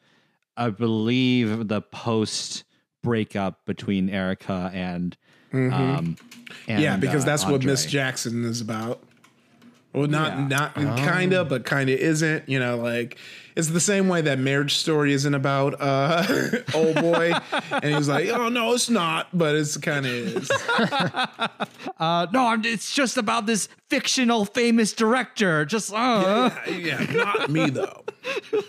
[0.57, 2.65] I believe, the post
[3.03, 5.17] breakup between Erykah and,
[5.53, 6.17] um,
[6.67, 9.01] and yeah because uh, that's what miss jackson is about
[9.93, 10.47] well not Yeah.
[10.49, 13.17] not kind of but kind of isn't you know like
[13.57, 16.23] it's the same way that marriage story isn't about uh
[16.75, 17.33] old boy.
[17.71, 20.51] And he was like oh no it's not but it's kind of is.
[21.99, 25.65] Uh, no, I'm, it's just about this fictional famous director.
[25.65, 28.05] Just uh, yeah not me though.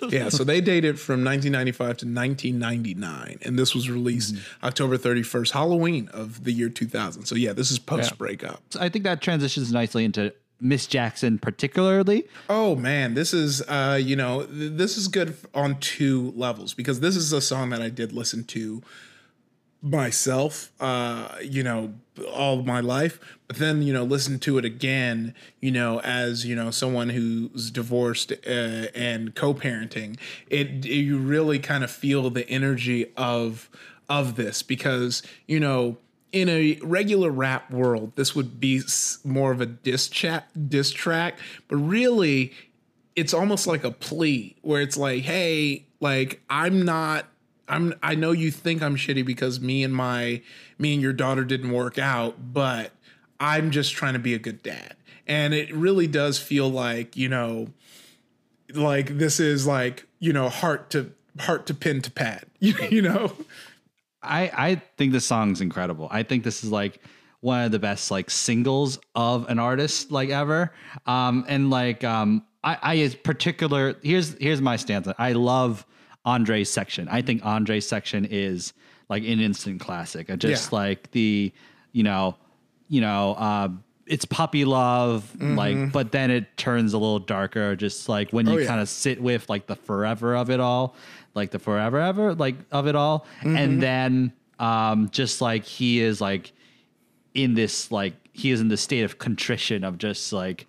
[0.08, 6.08] Yeah so they dated from 1995 to 1999 and this was released october 31st halloween
[6.14, 10.06] of the year 2000 so yeah this is post breakup I think that transitions nicely
[10.06, 12.28] into Miss Jackson, particularly.
[12.50, 17.00] Oh man, this is uh, you know, th- this is good on two levels because
[17.00, 18.82] this is a song that I did listen to
[19.82, 21.94] myself, uh, you know,
[22.34, 26.56] all my life, but then you know, listen to it again, you know, as you
[26.56, 30.18] know, someone who's divorced uh, and co-parenting,
[30.50, 33.70] it you really kind of feel the energy of
[34.10, 35.98] of this because you know
[36.32, 38.82] in a regular rap world, this would be
[39.24, 42.54] more of a diss chat, diss track, but really,
[43.16, 47.26] it's almost like a plea where it's like, hey, like I'm not,
[47.68, 50.42] I'm, I know you think I'm shitty because me and my,
[50.78, 52.92] me and your daughter didn't work out, but
[53.40, 54.96] I'm just trying to be a good dad,
[55.28, 57.68] and it really does feel like you know,
[58.74, 63.34] like this is like you know heart to heart to pin to pad, you know.
[64.24, 66.08] I I think this song's incredible.
[66.12, 67.02] I think this is like
[67.42, 70.74] one of the best like singles of an artist like ever.
[71.06, 75.08] Um and like um I I is particular here's here's my stance.
[75.18, 75.86] I love
[76.26, 77.08] Andre's section.
[77.10, 78.74] I think Andre's section is
[79.10, 80.28] like an instant classic.
[80.40, 80.80] Just Yeah.
[80.80, 81.54] like the
[81.94, 82.36] you know
[82.90, 83.70] you know uh
[84.08, 88.52] it's puppy love like but then it turns a little darker just like when you
[88.54, 88.58] Mm-hmm.
[88.60, 88.68] Oh, yeah.
[88.70, 90.96] kind of sit with like the forever of it all
[91.38, 93.56] like the forever ever like of it all Mm-hmm.
[93.56, 96.52] and then um just like he is like
[97.34, 100.68] in this like he is in the state of contrition of just like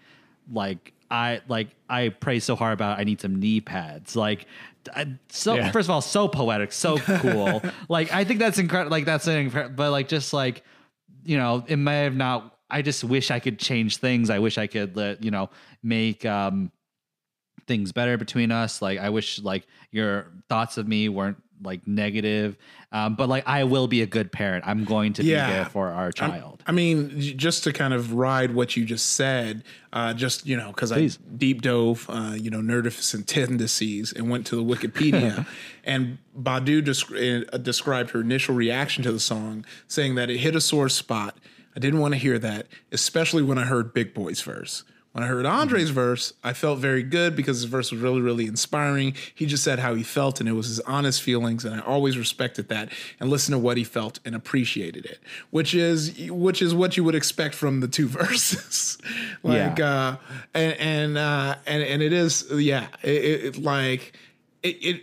[0.52, 4.46] like I like I pray so hard about I need some knee pads like
[4.94, 5.70] I, so Yeah.
[5.70, 9.36] first of all so poetic so cool like I think that's incredible like that's an
[9.38, 10.62] incredible but like just like
[11.24, 14.58] you know it may have not I just wish I could change things I wish
[14.58, 15.48] I could let you know
[15.82, 16.70] make um
[17.68, 22.56] things better between us like I wish like your thoughts of me weren't like negative
[22.92, 25.46] um but like I will be a good parent I'm going to Yeah.
[25.46, 29.12] be there for our child I mean, just to kind of ride what you just
[29.14, 34.28] said, uh, just you know, because I deep dove, uh, you know, nerdificent tendencies and
[34.28, 35.46] went to the Wikipedia,
[35.84, 40.54] and Badu desc- uh, described her initial reaction to the song, saying that it hit
[40.54, 41.38] a sore spot.
[41.74, 44.84] I didn't want to hear that, especially when I heard Big Boi's verse.
[45.12, 48.46] When I heard Andre's verse, I felt very good because his verse was really, really
[48.46, 49.14] inspiring.
[49.34, 52.18] He just said how he felt, and it was his honest feelings, and I always
[52.18, 56.74] respected that and listened to what he felt and appreciated it, which is which is
[56.74, 58.98] what you would expect from the two verses,
[59.42, 60.18] like uh,
[60.52, 64.12] and and uh, and and it is yeah, it, it, it like
[64.62, 65.02] it, it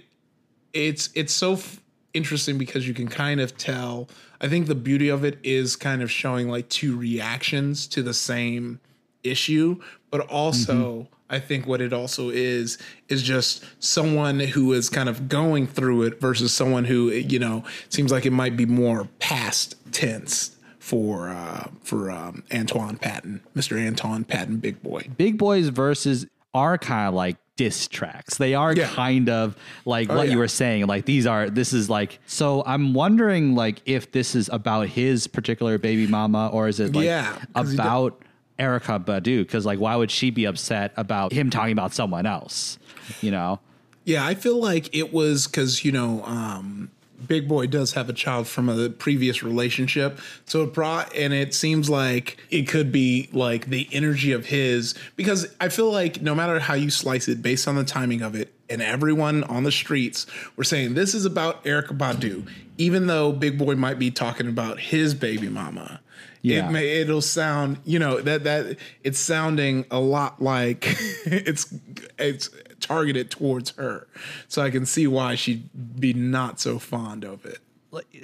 [0.72, 1.82] it's it's so f-
[2.14, 4.08] interesting because you can kind of tell.
[4.40, 8.14] I think the beauty of it is kind of showing like two reactions to the
[8.14, 8.80] same
[9.26, 12.78] issue, but also I think what it also is
[13.10, 17.64] is just someone who is kind of going through it versus someone who you know
[17.90, 23.84] seems like it might be more past tense for uh for um Antoine Patton, Mr.
[23.86, 25.08] Antoine Patton Big Boi.
[25.18, 28.38] Big Boi's versus are kind of like diss tracks.
[28.38, 28.88] They are Yeah.
[28.90, 30.34] kind of like what yeah.
[30.34, 30.86] you were saying.
[30.88, 35.26] Like these are this is like so I'm wondering like if this is about his
[35.26, 38.22] particular baby mama or is it like Yeah, about
[38.60, 42.80] Erykah Badu because like why would she be upset about him talking about someone else?
[43.22, 43.60] You know?
[44.06, 46.92] Yeah, I feel like it was because you know, um,
[47.28, 51.54] Big Boi does have a child from a previous relationship, so it brought, and it
[51.54, 56.36] seems like it could be like the energy of his because I feel like no
[56.36, 59.72] matter how you slice it, based on the timing of it, and everyone on the
[59.72, 62.48] streets were saying this is about Erykah Badu,
[62.78, 66.00] even though Big Boi might be talking about his baby mama.
[66.46, 66.68] Yeah.
[66.68, 70.86] It may it'll sound, you know, that that it's sounding a lot like
[71.26, 71.74] it's
[72.20, 74.08] it's targeted towards her.
[74.48, 77.60] So I can see why she'd be not so fond of it.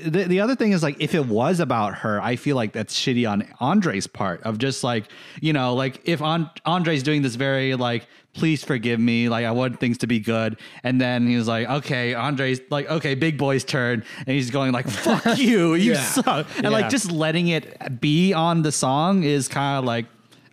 [0.05, 2.97] The, the other thing is like if it was about her i feel like that's
[2.97, 5.05] shitty on andre's part of just like
[5.41, 9.51] you know like if on andre's doing this very like please forgive me like i
[9.51, 13.63] want things to be good and then he's like okay andre's like okay Big Boi's
[13.63, 16.01] turn and he's going like fuck you you Yeah.
[16.01, 16.69] suck and Yeah.
[16.69, 20.05] like just letting it be on the song is kind of like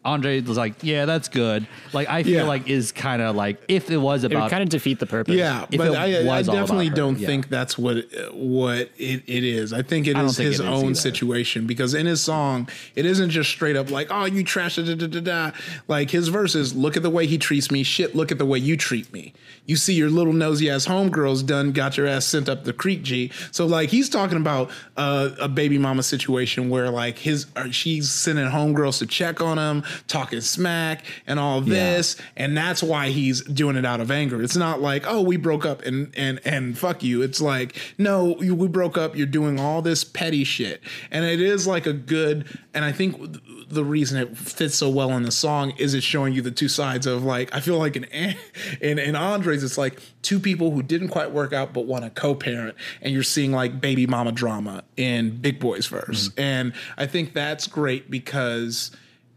[0.08, 2.42] andre was like yeah that's good like i feel Yeah.
[2.44, 5.06] like is kind of like if it was It about would kind of defeat the
[5.06, 5.34] purpose.
[5.34, 7.26] Yeah, If but it I, I was all about definitely her, don't yeah.
[7.26, 7.96] think that's what
[8.32, 9.72] what it, it is.
[9.72, 10.94] I think it I don't is think his it is own either.
[10.94, 14.82] situation because in his song, it isn't just straight up like, "Oh, you trash da
[14.84, 15.50] da da da." da."
[15.86, 17.82] Like his verses, look at the way he treats me.
[17.82, 19.32] Shit, look at the way you treat me.
[19.66, 23.02] You see your little nosy ass homegirls done got your ass sent up the creek,
[23.02, 23.30] G.
[23.50, 28.10] So like he's talking about uh, a baby mama situation where like his or she's
[28.10, 33.42] sending homegirls to check on him, talking smack and all this, and that's why he's
[33.42, 34.42] doing it out of anger.
[34.42, 37.22] It's not like, oh, we broke up and and and fuck you.
[37.22, 39.16] It's like, no, you, we broke up.
[39.16, 42.46] You're doing all this petty shit, and it is like a good.
[42.74, 43.20] And I think
[43.68, 46.68] the reason it fits so well in the song is it's showing you the two
[46.68, 48.04] sides of like I feel like in
[48.80, 52.10] in in Andres it's like two people who didn't quite work out but want to
[52.10, 56.40] co-parent and you're seeing like baby mama drama in Big Boi's verse mm-hmm.
[56.40, 58.90] and I think that's great because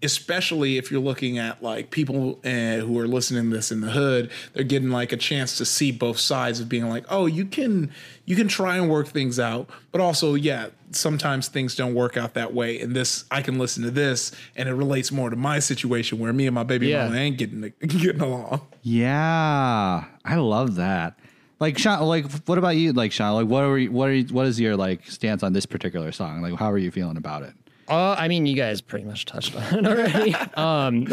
[0.04, 3.91] especially if you're looking at like people uh, who are listening to this in the
[3.91, 7.45] hood they're getting like a chance to see both sides of being like oh you
[7.45, 7.91] can
[8.26, 12.34] you can try and work things out but also yeah sometimes things don't work out
[12.34, 15.60] that way and this i can listen to this and it relates more to my
[15.60, 17.06] situation where me and my baby Yeah.
[17.06, 21.18] mama ain't getting getting along Yeah, I love that.
[21.60, 22.91] Like Sean, like what about you?
[22.93, 25.54] Like Sean, like what are you, what are you, what is your like stance on
[25.54, 26.41] this particular song?
[26.41, 27.54] Like how are you feeling about it?
[27.92, 30.34] Uh, I mean, you guys pretty much touched on it already.
[30.56, 31.08] um,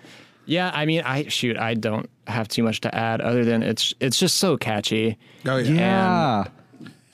[0.46, 3.94] yeah, I mean, I shoot, I don't have too much to add other than it's
[4.00, 5.16] it's just so catchy.
[5.46, 6.44] oh yeah,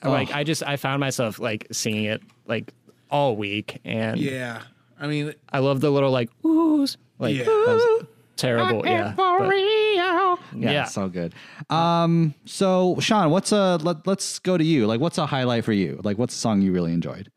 [0.03, 2.73] Yeah, Like I just I found myself like singing it like
[3.09, 4.61] all week, and yeah
[4.99, 7.43] i mean I love the little like oohs, like Yeah.
[7.45, 7.49] that
[7.99, 8.05] was
[8.37, 8.85] terrible.
[8.85, 10.83] Yeah, but- yeah, Yeah.
[10.85, 11.33] so good.
[11.69, 14.87] Um, so Sean, what's a let, let's go to you.
[14.87, 15.99] Like, what's a highlight for you?
[16.03, 17.29] Like, what's a song you really enjoyed?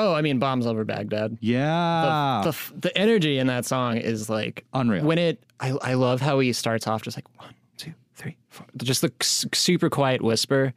[0.00, 1.38] Oh, I mean, bombs over Baghdad.
[1.40, 5.04] Yeah, the, f- the energy in that song is like Unreal.
[5.04, 8.66] When it, I, I love how he starts off just like one, two, three, four,
[8.78, 10.72] just the super quiet whisper,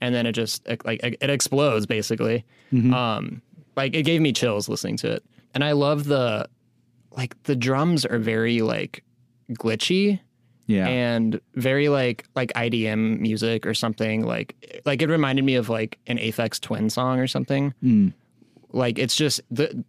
[0.00, 2.44] and then it just like it explodes basically.
[2.72, 2.94] Mm-hmm.
[2.94, 3.42] Um,
[3.76, 5.24] like it gave me chills listening to it,
[5.54, 6.48] and I love the,
[7.16, 9.02] like the drums are very like
[9.52, 10.20] glitchy
[10.68, 15.70] yeah, and very like like IDM music or something like like it reminded me of
[15.70, 17.72] like an Aphex Twin song or something.
[17.82, 18.12] Mm.
[18.72, 19.84] Like it's just the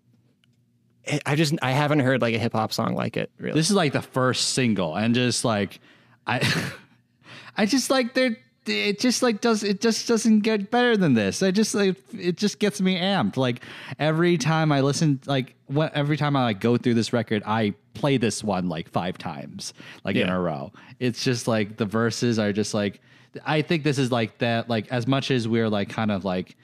[1.26, 3.56] I just I haven't heard like a hip hop song like it really.
[3.56, 5.80] this is like the first single, and just like
[6.28, 6.72] I,
[7.58, 8.38] I just like they're.
[8.66, 11.42] It just like does it just doesn't get better than this.
[11.42, 13.36] I just like it just gets me amped.
[13.36, 13.64] Like
[13.98, 17.74] every time I listen, like what every time I like go through this record, I
[17.96, 19.74] play this one like five times,
[20.04, 20.72] like in a row.
[21.00, 23.02] It's just like the verses are just like.
[23.46, 24.70] I think this is like that.
[24.70, 26.56] Like as much as we're like kind of like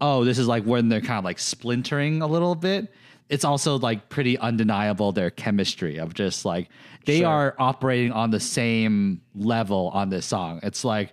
[0.00, 2.92] oh, this is like when they're kind of like splintering a little bit.
[3.28, 6.68] It's also like pretty undeniable their chemistry of just like
[7.04, 10.60] they are operating on the same level on this song.
[10.62, 11.12] It's like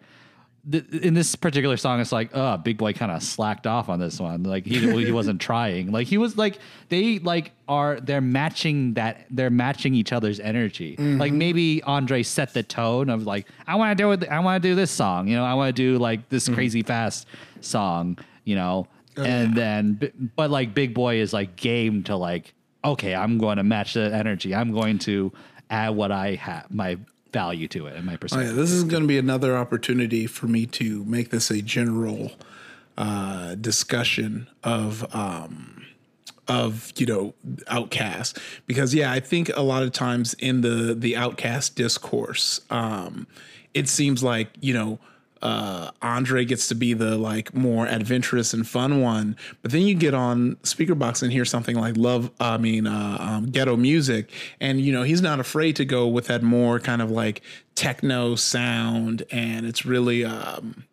[0.69, 3.99] th- in this particular song, it's like, oh, Big Boi kind of slacked off on
[3.99, 4.43] this one.
[4.43, 5.91] Like he he wasn't trying.
[5.91, 6.59] Like he was like
[6.89, 10.95] they like are they're matching that they're matching each other's energy.
[10.97, 11.37] Like mm-hmm.
[11.37, 14.27] maybe Andre set the tone of like I want to do it.
[14.29, 15.27] I want to do this song.
[15.27, 16.55] You know, I want to do like this mm-hmm.
[16.55, 17.27] crazy fast
[17.61, 18.17] song.
[18.45, 18.87] You know,
[19.17, 23.63] and then but like Big Boi is like game to like okay, I'm going to
[23.63, 24.53] match that energy.
[24.53, 25.33] I'm going to
[25.71, 26.97] add what I have my
[27.33, 28.49] value to it and my Oh perspective.
[28.49, 32.31] yeah, this is going to be another opportunity for me to make this a general
[32.97, 35.83] uh, discussion of um,
[36.47, 37.33] of you know
[37.67, 38.37] Outkast
[38.67, 43.27] because yeah, I think a lot of times in the the Outkast discourse, um,
[43.73, 44.99] it seems like you know.
[45.41, 49.93] Uh, Andre gets to be the like more adventurous and fun one, but then you
[49.93, 52.31] get on Speakerboxxx and hear something like love.
[52.39, 54.27] I mean, uh, um, GhettoMusick,
[54.59, 57.41] and you know he's not afraid to go with that more kind of like
[57.75, 60.85] techno sound, and it's really, um,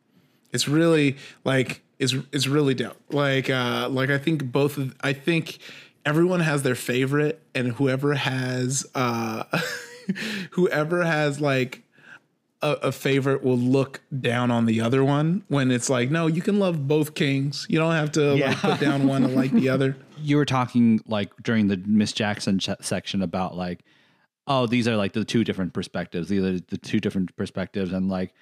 [0.52, 3.00] it's really like it's it's really dope.
[3.10, 4.76] Like uh, like I think both.
[4.76, 5.58] Of, I think
[6.04, 9.44] everyone has their favorite, and whoever has uh,
[10.50, 11.82] whoever has like
[12.62, 16.40] a, a favorite will look down on the other one when it's like, no, you
[16.42, 17.66] can love both kings.
[17.68, 18.48] You don't have to Yeah.
[18.50, 19.96] like put down one and like the other.
[20.18, 23.80] you were talking like during the Miss Jackson ch- section about like,
[24.46, 26.28] oh, these are like the two different perspectives.
[26.28, 28.32] These are the two different perspectives, and like,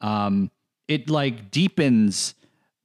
[0.00, 0.50] um,
[0.88, 2.34] it like deepens.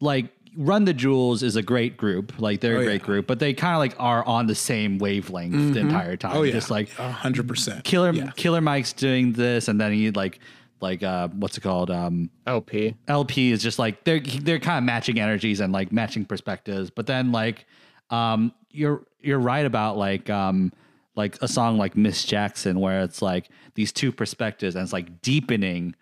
[0.01, 0.27] Like,
[0.57, 2.33] Run the Jewels is a great group.
[2.39, 3.05] Like, they're a Oh, great yeah.
[3.05, 6.35] group, but they kind of like are on the same wavelength the entire time.
[6.37, 7.83] Oh yeah, just like a hundred percent.
[7.83, 8.31] Killer Yeah.
[8.35, 10.39] Killer Mike's doing this, and then he like
[10.85, 12.95] like uh what's it called um El-P.
[13.07, 16.91] El-P is just like they're they're kind of matching energies and like matching perspectives.
[16.91, 17.65] But then like
[18.11, 20.71] um you're you're right about like um
[21.15, 25.21] like a song like Miss Jackson where it's like these two perspectives and it's like
[25.21, 25.95] deepening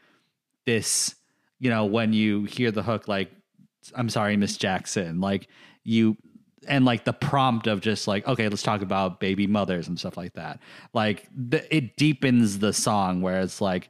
[0.66, 1.16] this
[1.60, 3.32] you know when you hear the hook like
[3.96, 5.48] I'm sorry Miss Jackson like
[5.86, 6.18] you
[6.68, 10.18] and like the prompt of just like okay let's talk about baby mothers and stuff
[10.18, 10.60] like that
[10.94, 13.90] like the, it deepens the song where it's like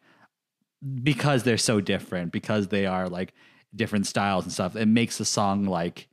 [1.04, 3.34] because they're so different because they are like
[3.76, 6.08] different styles and stuff it makes the song like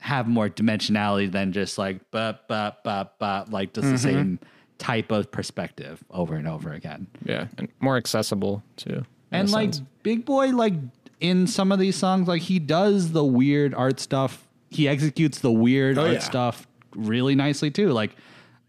[0.00, 4.38] have more dimensionality than just like but but but but like just the same
[4.78, 9.04] type of perspective over and over again Yeah, and more accessible too.
[9.30, 9.86] and like sense.
[10.02, 10.72] Big Boi like
[11.20, 15.52] in some of these songs like he does the weird art stuff he executes the
[15.52, 16.18] weird Oh, art yeah.
[16.20, 18.16] stuff really nicely too like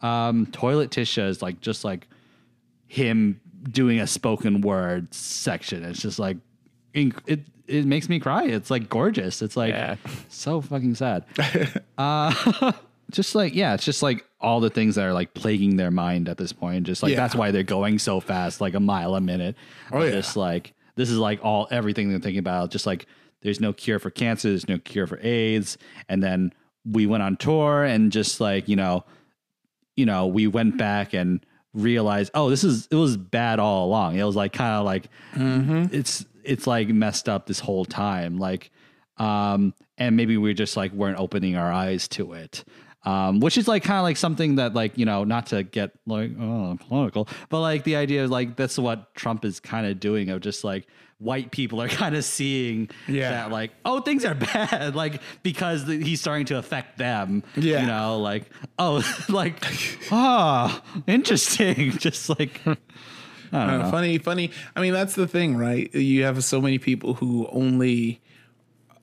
[0.01, 2.07] um toilet tisha is like just like
[2.87, 5.83] him doing a spoken word section.
[5.83, 6.37] It's just like
[6.93, 7.13] it
[7.67, 8.45] it makes me cry.
[8.45, 9.41] It's like gorgeous.
[9.41, 9.95] It's like Yeah.
[10.29, 11.25] so fucking sad.
[11.97, 12.71] Uh
[13.11, 16.27] just like yeah it's just like all the things that are like plaguing their mind
[16.29, 16.85] at this point.
[16.85, 17.17] Just like Yeah.
[17.17, 19.55] that's why they're going so fast like a mile a minute.
[19.91, 20.11] Oh, yeah.
[20.11, 22.71] just like this is like all everything they're thinking about.
[22.71, 23.05] Just like
[23.41, 24.49] there's no cure for cancer.
[24.49, 25.77] There's no cure for aids.
[26.09, 26.53] And then
[26.85, 29.05] we went on tour and just like you know
[29.95, 34.17] you know we went back and realized oh this is it was bad all along.
[34.17, 35.05] It was like kind of like
[35.91, 38.37] it's it's like messed up this whole time.
[38.37, 38.71] Like
[39.17, 42.63] um and maybe we just like weren't opening our eyes to it.
[43.03, 45.91] Um which is like kind of like something that like you know not to get
[46.05, 49.99] like oh political but like the idea of like that's what trump is kind of
[49.99, 50.87] doing of just like
[51.21, 53.29] white people are kind of seeing Yeah.
[53.31, 57.81] that like oh things are bad like because the, he's starting to affect them Yeah.
[57.81, 58.45] you know like
[58.79, 59.63] oh like
[60.11, 62.75] ah interesting just like I
[63.51, 63.91] don't Uh, know.
[63.91, 64.49] funny, funny.
[64.77, 65.93] I mean, that's the thing, right?
[65.93, 68.21] You have so many people who only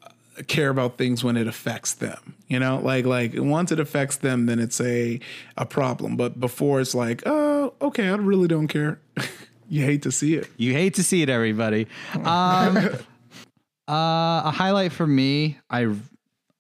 [0.02, 0.08] uh,
[0.46, 2.34] care about things when it affects them.
[2.48, 5.20] You know, like like once it affects them, then it's a
[5.58, 6.16] a problem.
[6.16, 8.98] But before it's like, oh, okay, I really don't care.
[9.68, 10.48] You hate to see it.
[10.56, 11.86] You hate to see it, everybody.
[12.14, 12.76] Um,
[13.88, 15.94] uh, a highlight for me, I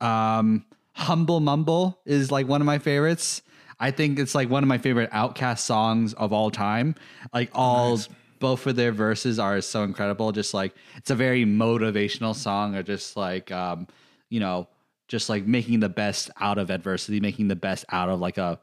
[0.00, 3.42] um, "Humble Mumble" is like one of my favorites.
[3.80, 6.96] I think it's like one of my favorite Outkast songs of all time.
[7.32, 7.98] Like all,
[8.40, 10.32] both of their verses are so incredible.
[10.32, 13.86] Just like it's a very motivational song, or just like um,
[14.28, 14.68] you know,
[15.06, 18.60] just like making the best out of adversity, making the best out of like a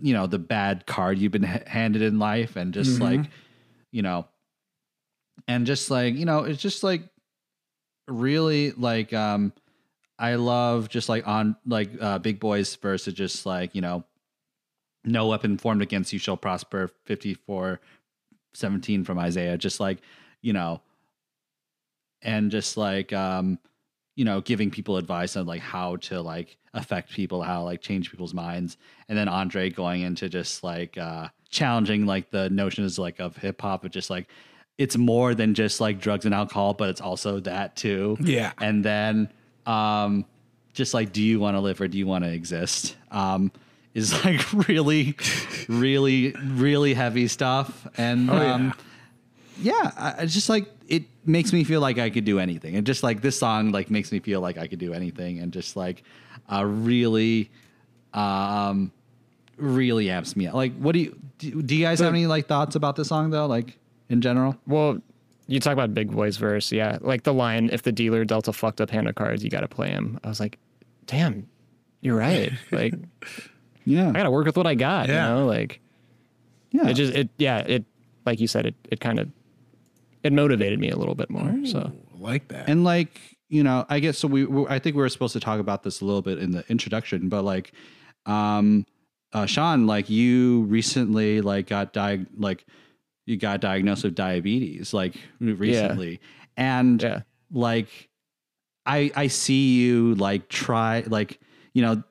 [0.00, 3.20] you know the bad card you've been handed in life and just like
[3.92, 4.26] you know
[5.46, 7.02] and just like you know it's just like
[8.08, 9.52] really like um
[10.18, 14.04] i love just like on like uh Big Boi's versus just like you know
[15.04, 16.90] no weapon formed against you shall prosper.
[17.04, 17.80] 54
[18.54, 19.56] 17 from isaiah.
[19.58, 19.98] Just like
[20.42, 20.80] you know
[22.20, 23.58] and just like um
[24.16, 28.10] you know giving people advice on like how to like affect people how like change
[28.10, 28.76] people's minds.
[29.08, 33.60] And then andre going into just like uh challenging like the notions like of hip
[33.60, 34.28] hop of just like
[34.78, 38.16] it's more than just like drugs and alcohol but it's also that too.
[38.20, 38.52] Yeah.
[38.60, 39.28] and then
[39.66, 40.24] um
[40.72, 42.96] just like do you want to live or do you want to exist?
[43.10, 43.52] Um
[43.94, 45.14] is like really
[45.68, 47.86] really really heavy stuff.
[47.98, 48.54] And Oh, yeah.
[48.54, 48.74] um
[49.60, 52.86] yeah, I, I just like it makes me feel like I could do anything, and
[52.86, 55.76] just like this song, like makes me feel like I could do anything, and just
[55.76, 56.02] like
[56.50, 57.50] uh, really,
[58.14, 58.92] um,
[59.56, 60.46] really amps me.
[60.46, 60.54] up.
[60.54, 61.62] Like, what do you do?
[61.62, 63.46] Do you guys have any like thoughts about this song though?
[63.46, 63.78] Like
[64.08, 64.56] in general?
[64.66, 64.98] Well,
[65.46, 66.98] you talk about Big Boi's verse, yeah.
[67.00, 69.60] Like the line, if the dealer dealt a fucked up hand of cards, you got
[69.60, 70.18] to play him.
[70.24, 70.58] I was like,
[71.06, 71.48] damn,
[72.00, 72.52] you're right.
[72.70, 72.94] Like,
[73.84, 75.28] Yeah, I got to work with what I got, Yeah.
[75.30, 75.46] you know?
[75.46, 75.80] Like,
[76.70, 76.88] yeah.
[76.88, 77.84] it just, it, yeah, it,
[78.24, 79.28] like you said, it, it kind of,
[80.22, 81.52] it motivated me a little bit more.
[81.66, 82.68] So, I like that.
[82.68, 83.20] and like
[83.52, 85.82] you know i guess so we, we i think we were supposed to talk about
[85.82, 87.72] this a little bit in the introduction but like
[88.24, 88.86] um
[89.34, 92.64] uh sean like you recently like got diag like
[93.26, 96.18] you got diagnosed with diabetes like recently
[96.56, 97.20] and yeah.
[97.52, 98.08] like
[98.86, 101.38] i i see you like try like
[101.74, 102.02] you know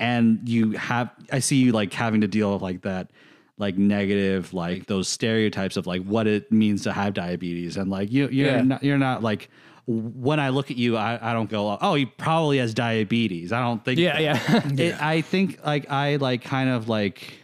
[0.00, 3.12] and you have i see you like having to deal with like that
[3.58, 8.10] like negative like those stereotypes of like what it means to have diabetes and like
[8.10, 8.62] you you're Yeah.
[8.62, 9.50] not you're not like
[9.90, 13.60] when I look at you I, I don't go oh he probably has diabetes I
[13.60, 14.68] don't think Yeah, yeah.
[14.78, 17.38] it, I think like I like kind of like,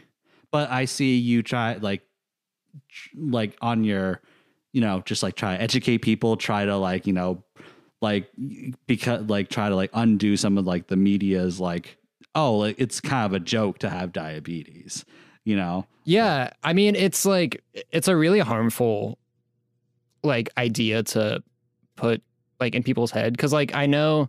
[0.50, 2.02] but I see you try like,
[3.16, 4.20] like on your,
[4.72, 7.42] you know, just like try to educate people, try to like you know,
[8.00, 8.30] like
[8.86, 11.96] because like try to like undo some of like the media's like,
[12.34, 15.04] oh, like, it's kind of a joke to have diabetes,
[15.44, 15.86] you know?
[16.04, 19.18] Yeah, I mean, it's like it's a really harmful
[20.22, 21.42] like idea to
[21.96, 22.22] put
[22.60, 23.32] like in people's head.
[23.32, 24.28] Because like I know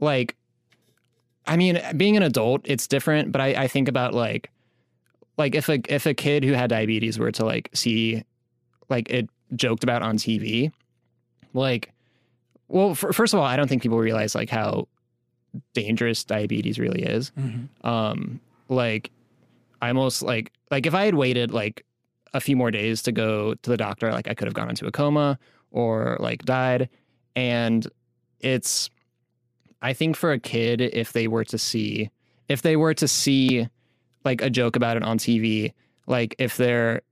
[0.00, 0.36] like
[1.46, 4.50] I mean being an adult it's different but I, I think about like
[5.36, 8.24] like if a if a kid who had diabetes were to like see
[8.88, 10.72] like it joked about on TV
[11.52, 11.92] like
[12.68, 14.88] well f- first of all I don't think people realize like how
[15.74, 17.30] dangerous diabetes really is.
[17.82, 19.10] Um like
[19.82, 21.84] I almost like like if I had waited like
[22.32, 24.86] a few more days to go to the doctor, like I could have gone into
[24.86, 25.38] a coma
[25.70, 26.88] or like died.
[27.36, 27.86] And
[28.40, 28.90] it's
[29.82, 32.10] I think for a kid, if they were to see
[32.48, 33.68] if they were to see
[34.24, 35.72] like a joke about it on TV,
[36.06, 37.02] like if they're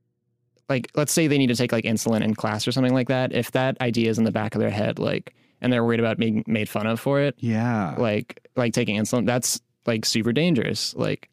[0.69, 3.33] like let's say they need to take like insulin in class or something like that,
[3.33, 6.17] if that idea is in the back of their head, like and they're worried about
[6.17, 7.95] being made fun of for it, Yeah.
[7.97, 11.29] like like taking insulin that's like super dangerous like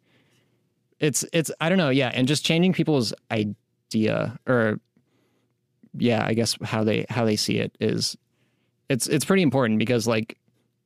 [0.99, 4.81] it's it's i don't know yeah and just changing people's idea or
[5.99, 8.17] yeah i guess how they how they see it is
[8.91, 10.37] it's it's pretty important because like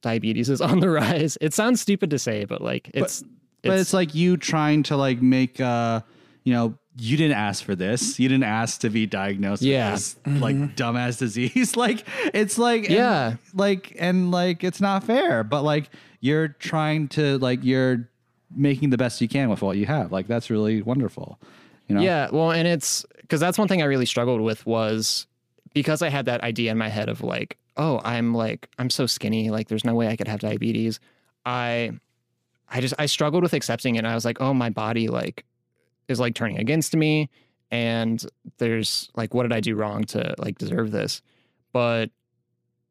[0.03, 1.37] diabetes is on the rise.
[1.41, 3.25] It sounds stupid to say but like it's
[3.63, 6.03] but it's, like you trying to like make uh
[6.45, 8.21] you know you didn't ask for this.
[8.21, 9.93] You didn't ask to be diagnosed Yeah.
[9.93, 11.77] with this like dumbass disease.
[11.77, 13.37] Like it's like and, Yeah.
[13.55, 15.43] like and like it's not fair.
[15.43, 15.91] But like
[16.21, 18.09] you're trying to like you're
[18.55, 20.13] making the best you can with what you have.
[20.13, 21.41] Like that's really wonderful
[21.89, 22.01] you know?
[22.03, 25.27] Yeah, well, and it's because that's one thing I really struggled with was
[25.73, 29.07] because I had that idea in my head of like, oh, I'm like I'm so
[29.07, 31.01] skinny, like there's no way I could have diabetes.
[31.45, 31.93] I
[32.69, 34.05] I just I struggled with accepting it.
[34.05, 35.45] I was like, oh, my body like
[36.09, 37.31] is like turning against me
[37.71, 38.25] and
[38.59, 41.23] there's like what did I do wrong to like deserve this?
[41.73, 42.11] But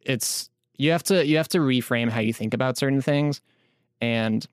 [0.01, 3.41] it's you have to you have to reframe how you think about certain things
[4.01, 4.45] and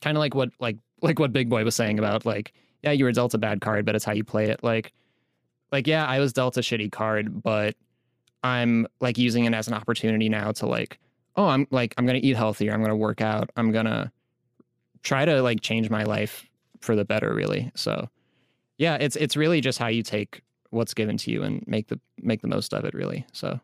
[0.00, 3.04] kind of like what like like what Big Boi was saying about like yeah, you
[3.04, 4.62] were dealt a bad card, but it's how you play it.
[4.62, 4.92] Like,
[5.72, 7.74] like yeah, I was dealt a shitty card, but
[8.46, 10.98] I'm like using it as an opportunity now to like,
[11.36, 12.72] oh, I'm like I'm gonna eat healthier.
[12.72, 13.50] I'm gonna work out.
[13.56, 14.12] I'm gonna
[15.02, 16.46] try to like change my life
[16.80, 17.70] for the better, really.
[17.74, 18.08] So,
[18.78, 22.00] yeah, it's it's really just how you take what's given to you and make the
[22.22, 23.26] make the most of it, really.
[23.32, 23.60] So,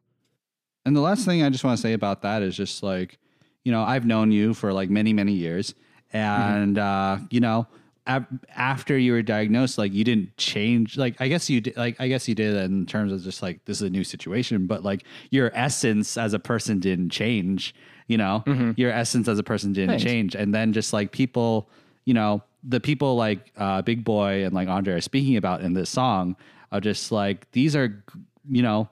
[0.85, 3.19] And the last thing I just want to say about that is just like,
[3.65, 5.75] you know, I've known you for like many, many years.
[6.13, 7.67] And, uh, you know,
[8.07, 10.97] after you were diagnosed, like you didn't change.
[10.97, 13.65] Like, I guess you did, like, I guess you did in terms of just like,
[13.65, 17.75] this is a new situation, but like your essence as a person didn't change,
[18.09, 18.43] you know,
[18.77, 20.03] your essence as a person didn't Thanks.
[20.05, 20.35] change.
[20.35, 21.69] And then just like people,
[22.05, 25.73] you know, the people like uh, Big Boi and like Andre are speaking about in
[25.75, 26.37] this song
[26.73, 28.03] are just like, these are,
[28.51, 28.89] you know,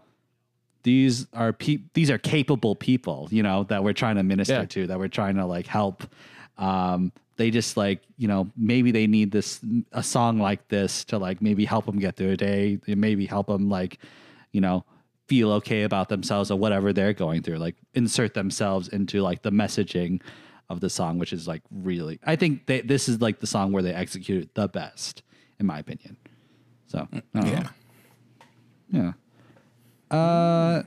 [0.83, 4.65] these are pe- these are capable people, you know, that we're trying to minister Yeah.
[4.67, 6.05] to, that we're trying to like help.
[6.59, 9.61] Um, they just like, you know, maybe they need this
[9.93, 13.47] a song like this to like maybe help them get through a day, maybe help
[13.47, 13.99] them like,
[14.53, 14.85] you know,
[15.27, 17.57] feel okay about themselves or whatever they're going through.
[17.57, 20.21] Like insert themselves into like the messaging
[20.69, 23.73] of the song, which is like really, I think they, this is like the song
[23.73, 25.23] where they execute it the best,
[25.59, 26.19] in my opinion.
[26.89, 27.51] So don't know.
[28.91, 29.13] Yeah.
[30.11, 30.15] Yeah.
[30.15, 30.83] Uh,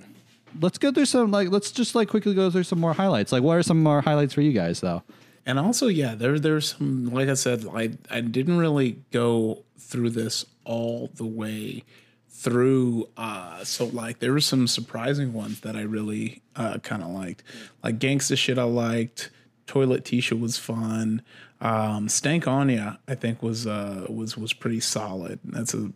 [0.61, 3.31] let's go through some like let's just like quickly go through some more highlights.
[3.31, 5.01] Like, what are some more highlights for you guys though?
[5.45, 10.11] And also, yeah, there there's some like I said, I I didn't really go through
[10.11, 11.83] this all the way
[12.29, 13.07] through.
[13.17, 17.43] Uh, so like there were some surprising ones that I really uh, kind of liked,
[17.83, 18.57] like Gangsta shit.
[18.57, 19.29] I liked
[19.67, 21.21] Toilet Tisha was fun.
[21.61, 25.39] Um, Stankonia, I think was uh was was pretty solid.
[25.43, 25.91] That's a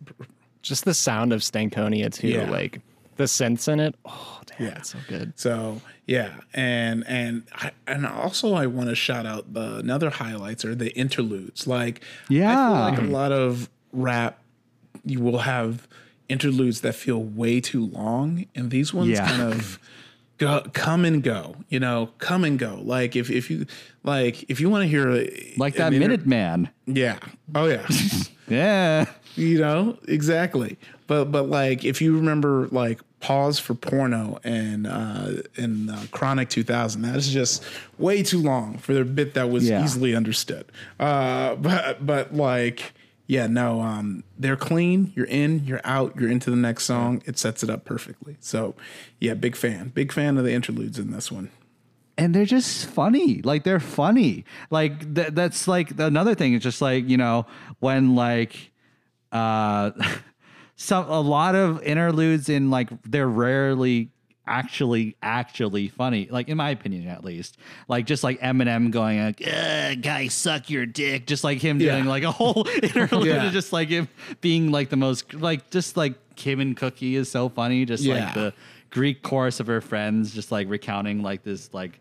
[0.62, 2.50] just the sound of Stankonia too, Yeah.
[2.50, 2.80] like
[3.18, 3.94] the synths in it.
[4.06, 4.74] Oh, damn, Yeah.
[4.78, 5.34] it's so good.
[5.36, 10.64] So yeah, and and I, and also I want to shout out the another highlights
[10.64, 11.66] are the interludes.
[11.66, 12.54] Like I Yeah.
[12.74, 14.40] feel like a lot of rap,
[15.04, 15.86] you will have
[16.28, 19.28] interludes that feel way too long, and these ones Yeah.
[19.28, 19.78] kind of
[20.38, 21.56] go come and go.
[21.68, 22.80] You know, come and go.
[22.82, 23.66] Like if if you
[24.04, 26.70] like if you want to hear a- Like that inter- Minute Man.
[26.86, 27.18] yeah.
[27.54, 27.86] Oh yeah.
[28.48, 29.04] Yeah.
[29.34, 35.42] you know exactly but but like if you remember like pause for porno and uh
[35.58, 37.62] and uh, chronic 2000 that is just
[37.98, 39.84] way too long for the bit that was Yeah.
[39.84, 40.64] easily understood
[40.98, 42.94] uh but but like
[43.28, 45.12] yeah, no, um, they're clean.
[45.14, 47.22] You're in, you're out, you're into the next song.
[47.26, 48.36] It sets it up perfectly.
[48.40, 48.74] So,
[49.20, 51.50] yeah, big fan, big fan of the interludes in this one.
[52.16, 53.40] and they're just funny.
[53.42, 54.44] Like they're funny.
[54.70, 56.54] Like th- that's like another thing.
[56.54, 57.46] It's just like you know
[57.78, 58.72] when like
[59.30, 59.92] uh
[60.76, 64.10] some a lot of interludes in like they're rarely
[64.48, 67.56] actually actually funny like in my opinion at least
[67.88, 72.04] like just like eminem going like "Ugh, guy suck your dick just like him doing
[72.04, 72.10] Yeah.
[72.10, 73.50] like a whole interlude Yeah.
[73.50, 74.08] just like him
[74.40, 78.24] being like the most like just like kim and cookie is so funny just Yeah.
[78.26, 78.54] like the
[78.90, 82.00] greek chorus of her friends just like recounting like this like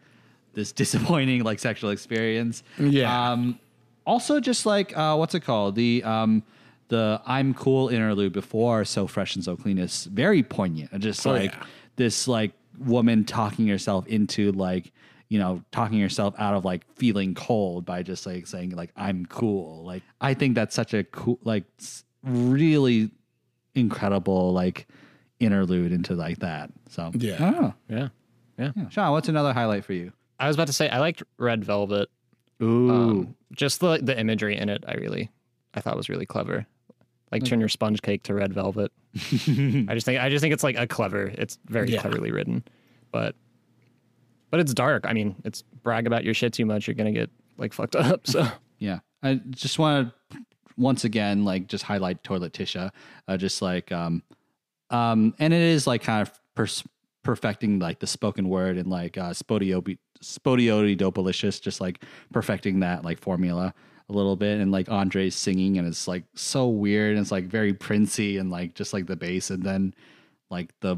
[0.53, 3.31] this disappointing like sexual experience Yeah.
[3.31, 3.59] um
[4.05, 6.43] also just like uh what's it called the um
[6.89, 11.27] the i'm cool interlude before so fresh and so clean is very poignant and just
[11.27, 11.63] Oh, like yeah.
[11.97, 14.91] This like woman talking herself into like
[15.29, 19.25] you know talking herself out of like feeling cold by just like saying like i'm
[19.25, 21.65] cool like i think that's such a cool like
[22.23, 23.11] really
[23.75, 24.87] incredible like
[25.39, 27.35] interlude into like that so Yeah.
[27.43, 27.73] I.
[27.89, 28.07] Yeah.
[28.57, 28.71] Yeah.
[28.75, 28.89] Yeah.
[28.89, 32.09] sean what's another highlight for you I was about to say I liked Red Velvet.
[32.61, 35.31] ooh Um, just the the imagery in it, I really,
[35.73, 36.67] I thought was really clever.
[37.31, 38.91] Like turn your sponge cake to red velvet.
[39.15, 39.19] I
[39.93, 41.25] just think I just think it's like a clever.
[41.25, 42.01] It's very Yeah.
[42.01, 42.63] cleverly written,
[43.11, 43.35] but
[44.49, 45.05] but it's dark.
[45.05, 48.27] I mean, it's brag about your shit too much, you're gonna get like fucked up.
[48.27, 48.47] So
[48.79, 50.37] Yeah, I just want to
[50.77, 52.91] once again like just highlight Toilet Tisha,
[53.27, 54.23] uh, just like um,
[54.89, 56.83] um, and it is like kind of pers-
[57.23, 63.19] perfecting like the spoken word and like uh, Spodio Spottieottiedopaliscious, just like perfecting that like
[63.19, 63.73] formula
[64.09, 67.45] a little bit, and like Andre's singing and it's like so weird and it's like
[67.45, 69.93] very princey and like just like the bass, and then
[70.49, 70.97] like the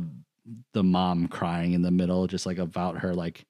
[0.74, 3.46] the mom crying in the middle, just like about her like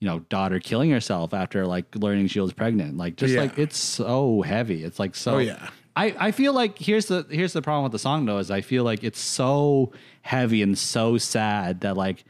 [0.00, 3.42] you know daughter killing herself after like learning she was pregnant like just Yeah.
[3.42, 5.70] like it's so heavy it's like so Oh, yeah.
[5.94, 8.62] I, I feel like here's the here's the problem with the song though is I
[8.62, 9.92] feel like it's so
[10.22, 12.24] heavy and so sad that like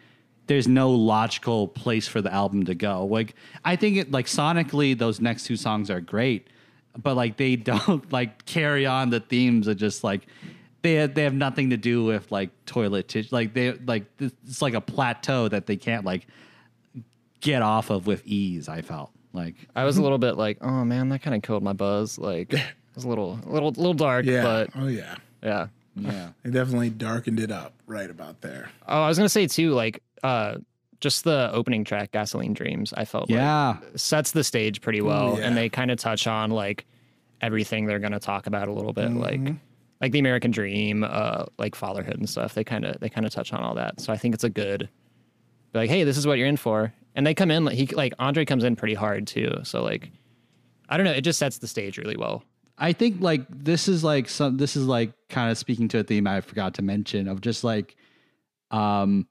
[0.52, 3.06] there's no logical place for the album to go.
[3.06, 3.34] Like
[3.64, 6.48] I think it like sonically those next two songs are great,
[7.02, 10.26] but like they don't like carry on the themes of just like
[10.82, 13.32] they have, they have nothing to do with like Toilet Tisha.
[13.32, 16.26] Like they like it's like a plateau that they can't like
[17.40, 18.68] get off of with ease.
[18.68, 21.62] I felt like I was a little bit like, oh man, that kind of killed
[21.62, 22.18] my buzz.
[22.18, 22.62] Like it
[22.94, 24.42] was a little, a little, little dark, Yeah.
[24.42, 25.14] but oh yeah.
[25.42, 25.68] yeah.
[25.96, 28.68] yeah They definitely darkened it up right about there.
[28.86, 30.56] Oh, I was gonna say too, like, uh,
[31.00, 35.36] just the opening track, "Gasoline Dreams." I felt yeah like sets the stage pretty well,
[35.38, 35.46] yeah.
[35.46, 36.86] and they kind of touch on like
[37.40, 39.46] everything they're gonna talk about a little bit, Mm-hmm.
[39.46, 39.54] like
[40.00, 42.54] like the American Dream, uh, like fatherhood and stuff.
[42.54, 44.00] They kind of they kind of touch on all that.
[44.00, 44.88] So I think it's a good,
[45.74, 48.12] like, hey, this is what you're in for, and they come in like he like
[48.18, 49.50] Andre comes in pretty hard too.
[49.64, 50.10] So like,
[50.88, 52.42] I don't know, it just sets the stage really well.
[52.78, 56.02] I think like this is like some this is like kind of speaking to a
[56.04, 57.96] theme I forgot to mention of just like
[58.70, 59.26] um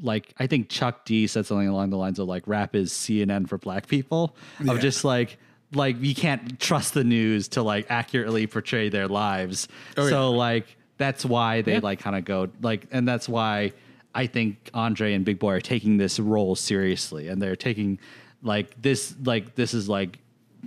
[0.00, 3.48] like I think Chuck D said something along the lines of like rap is CNN
[3.48, 4.36] for black people
[4.68, 5.38] of just like
[5.72, 9.68] like you can't trust the news to like accurately portray their lives.
[9.96, 13.72] Oh, so like that's why they like kind of go like and that's why
[14.14, 17.98] I think Andre and Big Boi are taking this role seriously and they're taking
[18.42, 20.18] like this like this is like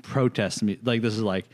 [0.04, 1.46] protest mu- like this is like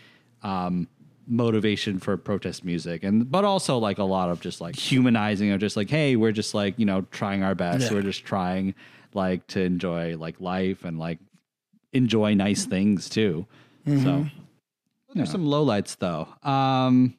[0.44, 0.88] um
[1.28, 5.60] motivation for protest music and but also like a lot of just like humanizing of
[5.60, 7.94] just like hey we're just like you know trying our best Yeah.
[7.98, 8.76] we're just trying
[9.14, 11.20] like to enjoy like life and like
[11.94, 13.48] enjoy nice things too
[13.88, 14.26] so
[15.14, 17.16] there's some lowlights though um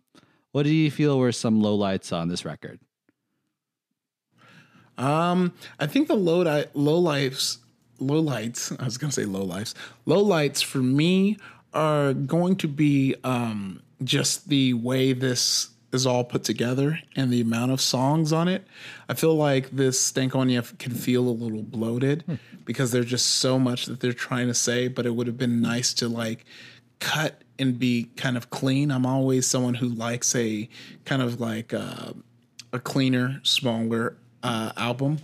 [0.52, 2.78] what do you feel were some lowlights on this record
[4.98, 6.42] Um, I think the low
[6.74, 7.58] low lives,
[7.98, 8.72] low lights.
[8.80, 9.74] I was gonna say low lives.
[10.06, 11.36] Low lights for me
[11.74, 17.40] are going to be um, just the way this is all put together and the
[17.40, 18.66] amount of songs on it.
[19.08, 23.86] I feel like this Stankonia can feel a little bloated because there's just so much
[23.86, 24.88] that they're trying to say.
[24.88, 26.44] But it would have been nice to like
[26.98, 28.90] cut and be kind of clean.
[28.90, 30.68] I'm always someone who likes a
[31.04, 31.72] kind of like.
[31.72, 32.12] Uh,
[32.72, 35.18] a cleaner, smaller uh, album.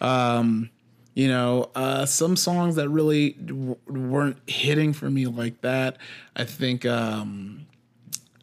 [0.00, 0.70] Um,
[1.14, 5.96] you know, uh, some songs that really w- weren't hitting for me like that.
[6.36, 7.66] I think um,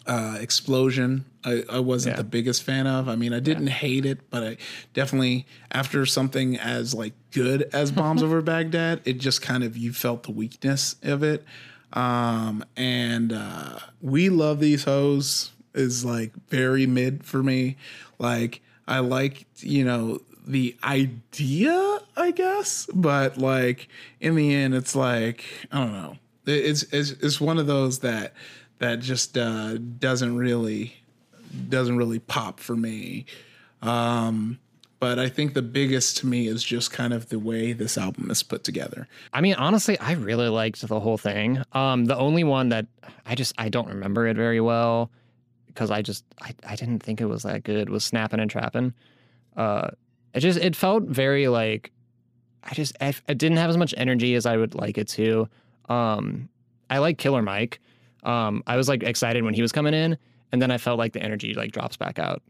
[0.07, 2.17] uh, Explosion, I, I wasn't Yeah.
[2.17, 3.07] the biggest fan of.
[3.09, 4.57] I mean, I didn't hate it, but I
[4.93, 9.93] definitely, after something as like good as Bombs Over Baghdad, it just kind of, you
[9.93, 11.43] felt the weakness of it.
[11.93, 17.77] Um, and uh, We Love These Hoes is like very mid for me.
[18.19, 23.87] Like, I like, you know, the idea, I guess, but like
[24.19, 26.17] in the end, it's like, I don't know.
[26.45, 28.33] It's, it's, it's one of those that
[28.79, 30.95] that just uh, doesn't really
[31.69, 33.25] doesn't really pop for me.
[33.81, 34.59] Um,
[34.99, 38.31] but I think the biggest to me is just kind of the way this album
[38.31, 39.07] is put together.
[39.33, 41.61] I mean, honestly, I really liked the whole thing.
[41.73, 42.87] Um, the only one that
[43.25, 45.11] I just I don't remember it very well
[45.67, 48.93] because I just I, I didn't think it was that good was snapping and trapping.
[49.55, 49.89] Uh,
[50.33, 51.91] it just it felt very like
[52.63, 55.47] I just I, it didn't have as much energy as I would like it to.
[55.87, 56.49] Um,
[56.89, 57.79] I like Killer Mike.
[58.25, 60.17] Um, I was like excited when he was coming in,
[60.51, 62.41] and then I felt like the energy like drops back out.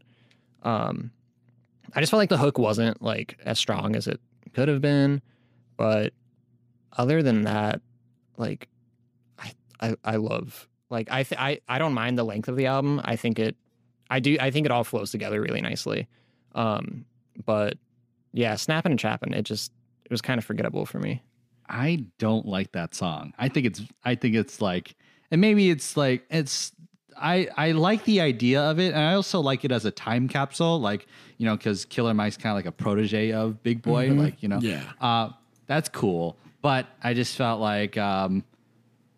[0.62, 1.12] Um,
[1.94, 4.20] I just felt like the hook wasn't like as strong as it
[4.54, 5.22] could have been,
[5.76, 6.12] but
[6.96, 7.80] other than that,
[8.36, 8.68] like
[9.38, 12.66] I I, I love like I, th- I I don't mind the length of the
[12.66, 13.00] album.
[13.04, 13.56] I think it
[14.10, 16.08] I do I think it all flows together really nicely.
[16.54, 17.04] Um,
[17.44, 17.76] but
[18.32, 19.72] yeah, snapping and trapping, it just
[20.04, 21.22] it was kind of forgettable for me.
[21.68, 23.32] I don't like that song.
[23.38, 24.94] I think it's I think it's like
[25.30, 26.72] and maybe it's like it's
[27.18, 30.28] I I like the idea of it and I also like it as a time
[30.28, 31.06] capsule like
[31.38, 34.48] you know cuz Killer Mike's kind of like a protege of Big Boi like you
[34.48, 34.82] know Yeah.
[35.00, 35.30] uh
[35.66, 38.44] that's cool but I just felt like um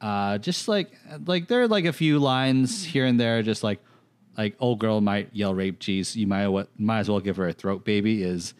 [0.01, 0.93] uh just like
[1.27, 3.81] like there are like a few lines here and there just like
[4.37, 7.49] like old girl might yell rape geez you might what might as well give her
[7.49, 8.55] a throat baby is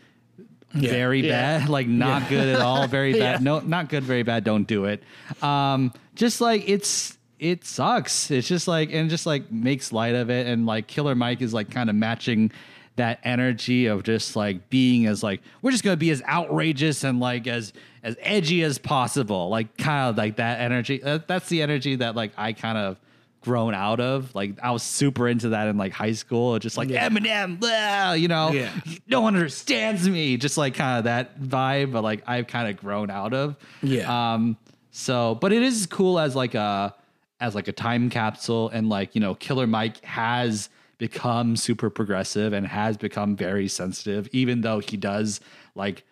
[0.72, 1.61] very Yeah.
[1.61, 3.42] bad, like not good at all, very bad.
[3.42, 4.44] No, not good, very bad.
[4.44, 5.03] Don't do it.
[5.42, 8.30] Um, just like it's it sucks.
[8.30, 11.53] It's just like and just like makes light of it, and like Killer Mike is
[11.55, 12.51] like kind of matching
[12.97, 17.20] that energy of just like being as like we're just gonna be as outrageous and
[17.20, 17.72] like as
[18.03, 20.99] as edgy as possible, like kind of like that energy.
[20.99, 22.97] That, that's the energy that like I kind of
[23.41, 24.34] grown out of.
[24.34, 28.26] Like I was super into that in like high school, just like Eminem, blah, you
[28.26, 28.70] know, Yeah.
[29.07, 30.36] no one understands me.
[30.36, 33.55] Just like kind of that vibe, but like I've kind of grown out of.
[33.82, 34.32] Yeah.
[34.34, 34.57] Um.
[34.91, 36.95] So, but it is cool as like a
[37.41, 40.68] as like a time capsule, and like you know, Killer Mike has
[40.99, 45.41] become super progressive and has become very sensitive, even though he does
[45.74, 46.05] like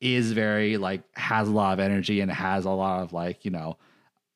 [0.00, 3.50] is very like has a lot of energy and has a lot of like you
[3.50, 3.76] know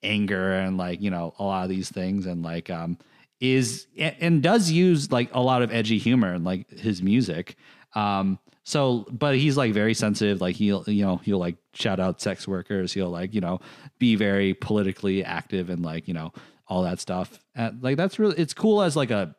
[0.02, 2.98] anger and like you know a lot of these things and like um
[3.40, 7.56] is and, does use like a lot of edgy humor and like his music
[7.94, 12.20] um so but he's like very sensitive like he'll you know he'll like shout out
[12.20, 12.92] sex workers.
[12.92, 13.60] He'll like you know
[13.98, 16.32] be very politically active and like you know
[16.68, 17.38] all that stuff.
[17.54, 19.34] And, like that's really it's cool as like a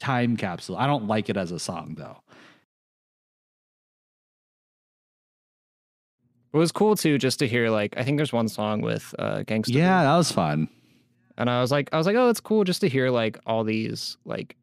[0.00, 0.76] time capsule.
[0.76, 2.18] I don't like it as a song though.
[6.52, 9.38] It was cool too just to hear like I think there's one song with uh
[9.38, 9.74] Gangsta.
[9.74, 10.68] Yeah that was fun.
[11.36, 13.64] And I was like I was like oh it's cool just to hear like all
[13.64, 14.56] these like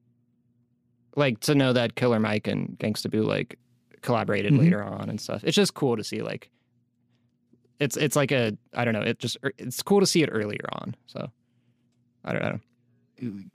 [1.16, 3.58] like to know that Killer Mike and Gangsta Boo like
[4.02, 4.60] collaborated Mhm.
[4.60, 5.44] later on and stuff.
[5.44, 6.50] It's just cool to see like
[7.80, 10.66] it's it's like a I don't know it just it's cool to see it earlier
[10.72, 10.96] on.
[11.08, 11.30] So
[12.24, 12.60] I don't know.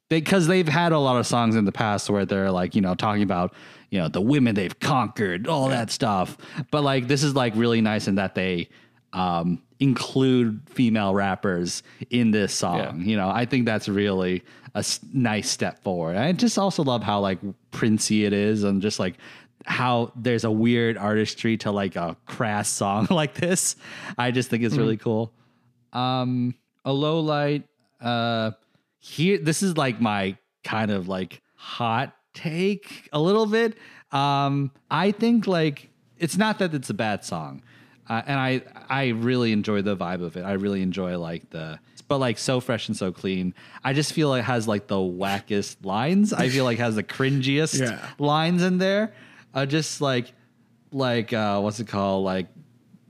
[0.08, 2.94] because they've had a lot of songs in the past where they're like you know
[2.94, 3.52] talking about
[3.90, 6.36] you know the women they've conquered all that stuff
[6.70, 8.68] but like this is like really nice in that they
[9.12, 14.44] um include female rappers in this song you know i think that's really
[14.76, 16.16] a s- nice step forward.
[16.16, 17.38] I just also love how like
[17.72, 19.14] princey it is and just like
[19.64, 23.74] how there's a weird artistry to like a crass song like this.
[24.18, 25.32] I just think it's really cool.
[25.92, 26.54] Um
[26.84, 27.64] a low light
[28.00, 28.50] uh
[28.98, 33.76] here this is like my kind of like hot take a little bit.
[34.12, 37.62] Um i think like it's not that it's a bad song.
[38.08, 40.42] Uh, and i i really enjoy the vibe of it.
[40.42, 41.78] I really enjoy like the
[42.08, 43.54] but like so fresh and so clean.
[43.82, 46.32] I just feel it has like the wackest lines.
[46.32, 48.06] I feel like has the cringiest Yeah.
[48.18, 49.12] lines in there.
[49.54, 50.32] Uh, just like
[50.92, 52.24] like uh what's it called?
[52.24, 52.46] Like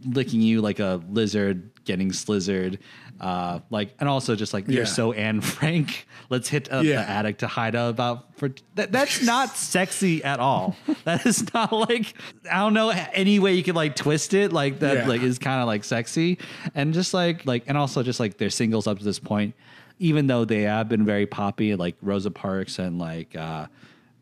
[0.05, 2.79] licking you like a lizard getting slizzard
[3.21, 4.77] uh like and also just like Yeah.
[4.77, 7.03] you're so Anne Frank let's hit up Yeah.
[7.03, 11.53] the attic to hide out about for that, that's not sexy at all that is
[11.55, 12.15] not like
[12.51, 15.09] I don't know any way you could like twist it like that Yeah.
[15.09, 16.39] like is kind of like sexy
[16.75, 19.55] and just like like and also just like their singles up to this point
[19.99, 23.67] even though they have been very poppy like Rosa Parks and like uh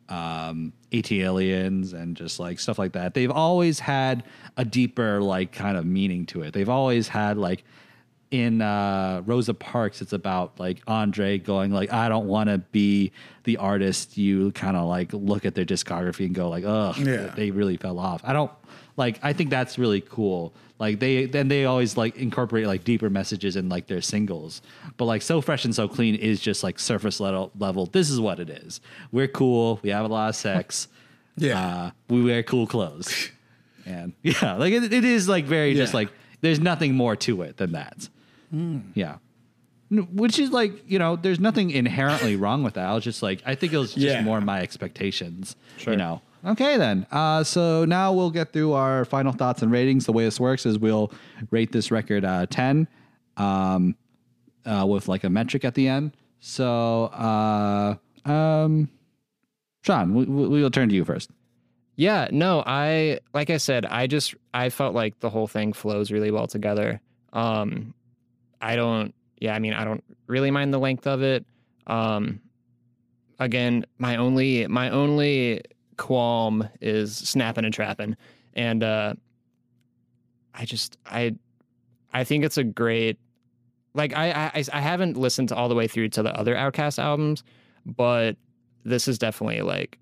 [0.08, 3.14] um ATLiens and just like stuff like that.
[3.14, 4.24] They've always had
[4.56, 6.52] a deeper like kind of meaning to it.
[6.52, 7.64] They've always had like
[8.30, 13.12] in uh Rosa Parks it's about like Andre going like I don't want to be
[13.44, 17.32] the artist you kind of like look at their discography and go like ugh Yeah.
[17.36, 18.20] they really fell off.
[18.24, 18.50] I don't
[18.96, 20.54] like I think that's really cool.
[20.78, 24.62] Like they then they always like incorporate like deeper messages in like their singles.
[24.96, 27.86] But like so fresh and so clean is just like surface level level.
[27.86, 28.80] This is what it is.
[29.12, 29.78] We're cool.
[29.82, 30.88] We have a lot of sex.
[31.36, 31.58] Yeah.
[31.66, 33.28] Uh, we wear cool clothes.
[33.84, 36.10] And yeah, like it, it is like very just like
[36.44, 38.08] there's nothing more to it than that.
[38.94, 39.16] Yeah.
[39.90, 42.86] Which is like, you know, there's nothing inherently wrong with that.
[42.86, 44.22] I was just like, I think it was just Yeah.
[44.22, 45.56] more my expectations.
[45.78, 45.92] Sure.
[45.94, 46.20] You know.
[46.46, 47.06] Okay then.
[47.10, 50.04] Uh, so now we'll get through our final thoughts and ratings.
[50.06, 51.10] The way this works is we'll
[51.50, 52.86] rate this record uh, ten,
[53.38, 53.96] um,
[54.66, 56.12] uh, with like a metric at the end.
[56.40, 57.96] So, uh,
[58.28, 58.90] um,
[59.82, 61.30] Sean, we, we- we'll turn to you first.
[61.96, 66.10] Yeah, no, I like I said, I just I felt like the whole thing flows
[66.10, 67.00] really well together.
[67.32, 67.94] Um
[68.60, 71.44] I don't yeah, I mean, I don't really mind the length of it.
[71.86, 72.40] Um
[73.38, 75.60] again, my only my only
[75.96, 78.16] qualm is snapping and trapping.
[78.54, 79.14] And uh
[80.52, 81.36] I just I
[82.12, 83.18] I think it's a great
[83.94, 86.98] like I I I haven't listened to all the way through to the other Outkast
[86.98, 87.44] albums,
[87.86, 88.36] but
[88.84, 89.98] this is definitely like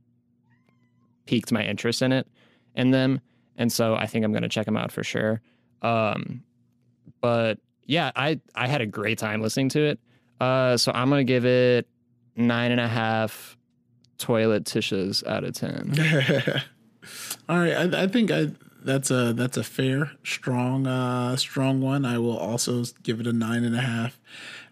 [1.26, 2.26] piqued my interest in it
[2.74, 3.20] in them
[3.56, 5.40] and so i think i'm going to check them out for sure
[5.82, 6.42] um
[7.20, 9.98] but yeah i i had a great time listening to it
[10.40, 11.86] uh so i'm going to give it
[12.36, 13.56] nine and a half
[14.18, 15.94] Toilet Tishas out of ten
[17.48, 18.52] All right, I, I think I
[18.84, 22.04] that's a that's a fair, strong, uh, strong one.
[22.04, 24.20] I will also give it a nine and a half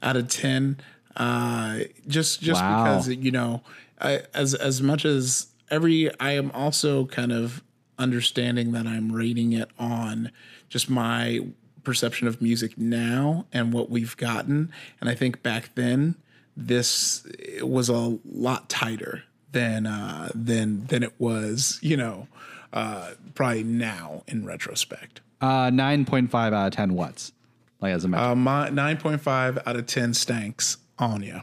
[0.03, 0.79] out of ten.
[1.17, 2.85] Uh, just just Wow.
[2.85, 3.63] because you know,
[4.01, 7.63] I, as as much as every, I am also kind of
[7.99, 10.33] understanding that I'm rating it on
[10.69, 11.41] just my
[11.85, 14.73] perception of music now and what we've gotten.
[15.01, 16.17] And I think back then
[16.57, 17.27] this
[17.63, 22.29] was a lot tighter than uh, than than it was, you know,
[22.73, 25.21] uh, probably now in retrospect.
[25.41, 26.95] Uh, nine point five out of ten.
[26.95, 27.33] What's
[27.81, 28.29] like as a metric?
[28.29, 31.43] Uh, my nine point five out of ten stanks on you.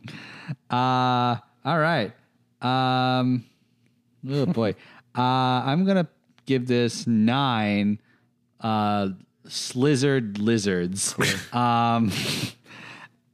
[0.70, 2.12] Uh, all right.
[2.62, 3.44] Um,
[4.28, 4.74] oh boy.
[5.18, 6.06] Uh, I'm gonna
[6.44, 7.98] give this nine.
[8.60, 9.08] Uh,
[9.48, 11.14] slizzard lizards.
[11.52, 12.12] um,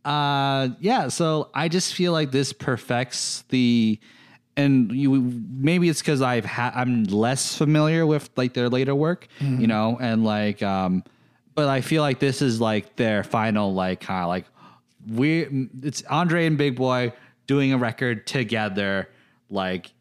[0.04, 1.08] uh, yeah.
[1.08, 3.98] So I just feel like this perfects the,
[4.56, 9.26] and you maybe it's because I've had I'm less familiar with like their later work,
[9.40, 11.04] you know, and like um,
[11.54, 14.44] but I feel like this is like their final like kind of like
[15.08, 17.12] we it's Andre and Big Boi
[17.46, 19.08] doing a record together,
[19.50, 19.92] like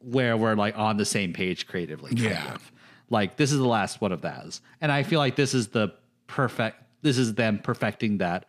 [0.00, 2.12] where we're like on the same page creatively.
[2.14, 2.54] Yeah.
[2.54, 2.72] of.
[3.10, 4.60] Like this is the last one of those.
[4.80, 5.94] And I feel like this is the
[6.26, 8.46] perfect this is them perfecting that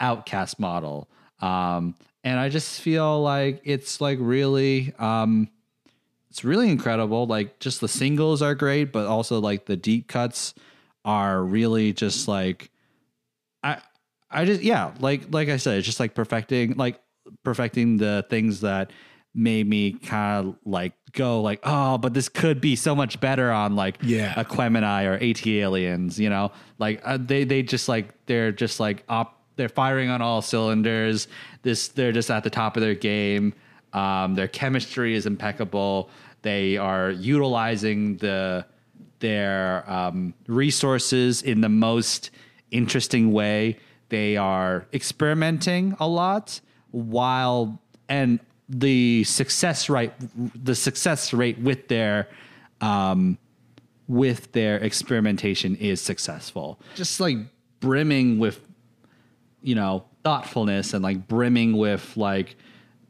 [0.00, 1.08] Outkast model.
[1.40, 1.94] Um
[2.24, 5.48] and I just feel like it's like really um
[6.30, 7.26] it's really incredible.
[7.26, 10.54] Like just the singles are great, but also like the deep cuts
[11.04, 12.70] are really just like
[13.62, 13.80] I
[14.30, 17.00] I just yeah, like like I said, it's just like perfecting like
[17.44, 18.90] perfecting the things that
[19.34, 23.50] made me kind of like go like oh but this could be so much better
[23.50, 24.34] on like Yeah.
[24.34, 26.52] Aquemini or ATLiens you know?
[26.78, 31.28] Like uh, they they just like they're just like op they're firing on all cylinders.
[31.62, 33.54] This they're just at the top of their game.
[33.92, 36.10] Um their chemistry is impeccable.
[36.42, 38.66] They are utilizing the
[39.20, 42.30] their um, resources in the most
[42.72, 43.78] interesting way.
[44.08, 46.60] They are experimenting a lot
[46.92, 50.12] while and the success rate
[50.54, 52.28] the success rate with their
[52.80, 53.38] um,
[54.08, 56.78] with their experimentation is successful.
[56.94, 57.38] Just like
[57.80, 58.60] brimming with
[59.62, 62.56] you know thoughtfulness and like brimming with like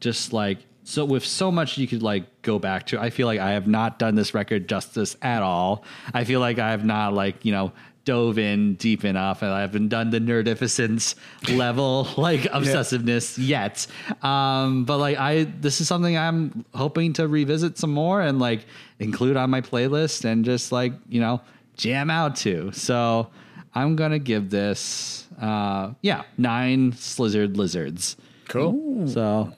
[0.01, 3.39] just like so with so much you could like go back to i feel like
[3.39, 7.13] i have not done this record justice at all i feel like i have not
[7.13, 7.73] like you know
[8.05, 11.15] dove in deep enough and i haven't done the nerdificence
[11.57, 13.87] level like obsessiveness yet
[14.23, 18.67] um but like i this is something i'm hoping to revisit some more and like
[18.99, 21.41] include on my playlist and just like you know
[21.77, 23.29] jam out to so
[23.75, 28.17] i'm gonna give this uh yeah nine slizzard lizards
[28.49, 29.07] Cool.
[29.09, 29.51] so,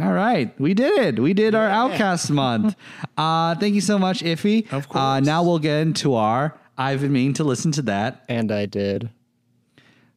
[0.00, 1.22] all right, we did it.
[1.22, 2.74] We did our Outkast month.
[3.16, 4.64] Uh, thank you so much, Ify.
[4.72, 5.26] Of Uh, course.
[5.26, 9.10] now we'll get into our I've been meaning to listen to that and i did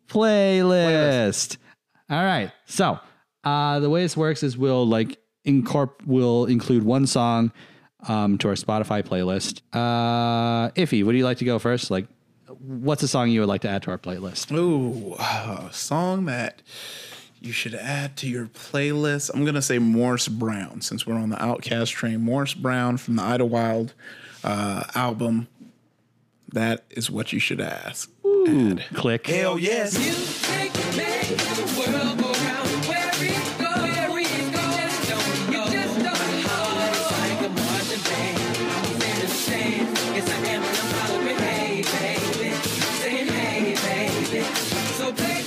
[0.08, 1.58] playlist.
[2.10, 2.52] All right.
[2.66, 3.00] So,
[3.44, 7.52] uh, the way this works is we'll like incorp we'll include one song
[8.08, 9.62] um, to our Spotify playlist.
[9.74, 11.90] Uh, Ify, would you like to go first?
[11.90, 12.08] Like,
[12.60, 14.56] what's a song you would like to add to our playlist?
[14.56, 16.62] Ooh, a song that
[17.40, 19.32] you should add to your playlist.
[19.34, 22.22] I'm gonna say Morris Brown since we're on the Outkast train.
[22.22, 23.94] Morris Brown from the Idlewild
[24.44, 25.48] uh, album.
[26.54, 28.10] That is what you should ask.
[28.48, 28.84] Add.
[28.94, 29.28] Click.
[29.28, 29.98] Hell yes.
[29.98, 32.70] Music makes the world go round.
[32.86, 35.66] Where it goes, where it goes, don't know.
[35.66, 36.66] You just don't know.
[36.88, 38.40] It's like a marching band.
[38.72, 39.88] I'm saying the same.
[40.16, 41.38] Yes, I am, and I'm following.
[41.38, 42.50] Hey, baby,
[43.02, 44.44] saying hey, baby.
[44.94, 45.44] So play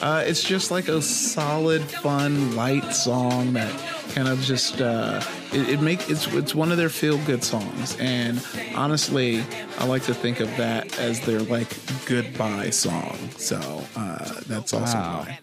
[0.00, 3.72] uh, it's just like a solid, fun, light song that
[4.18, 7.96] kind of just uh, it, it make it's it's one of their feel good songs.
[8.00, 8.44] And
[8.74, 9.44] honestly,
[9.78, 11.68] I like to think of that as their like
[12.06, 13.16] goodbye song.
[13.36, 13.58] So
[13.94, 15.24] uh, that's also Wow.
[15.26, 15.38] why.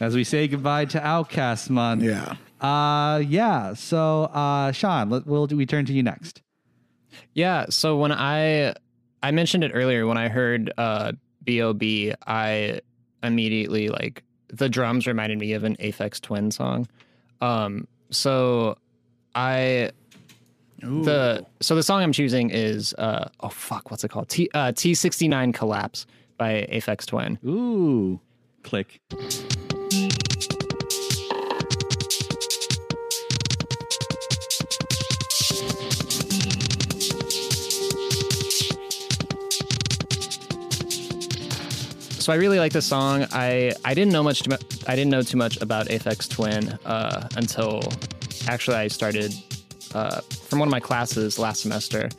[0.00, 2.04] As we say goodbye to Outkast Month.
[2.04, 2.36] Yeah.
[2.60, 3.74] Uh, yeah.
[3.74, 6.40] So, uh, Sean, let, we'll we turn to you next.
[7.34, 7.66] Yeah.
[7.70, 8.74] So when I
[9.24, 11.12] I mentioned it earlier when I heard uh
[11.42, 12.14] B.O.B.
[12.26, 12.80] I
[13.24, 14.22] immediately like
[14.52, 16.86] the drums reminded me of an Aphex Twin song.
[17.40, 17.88] Um.
[18.10, 18.76] So
[19.34, 19.90] I
[20.80, 24.72] the so the song I'm choosing is uh oh fuck what's it called T uh
[24.72, 26.06] T sixty nine Collapse
[26.38, 27.38] by Aphex Twin.
[27.44, 28.20] Ooh,
[28.62, 29.00] click.
[42.20, 43.26] So I really like this song.
[43.32, 44.42] I I didn't know much.
[44.42, 44.54] Too
[44.86, 47.82] I didn't know too much about Aphex Twin uh, until
[48.46, 49.32] actually I started
[49.94, 52.10] uh, from one of my classes last semester,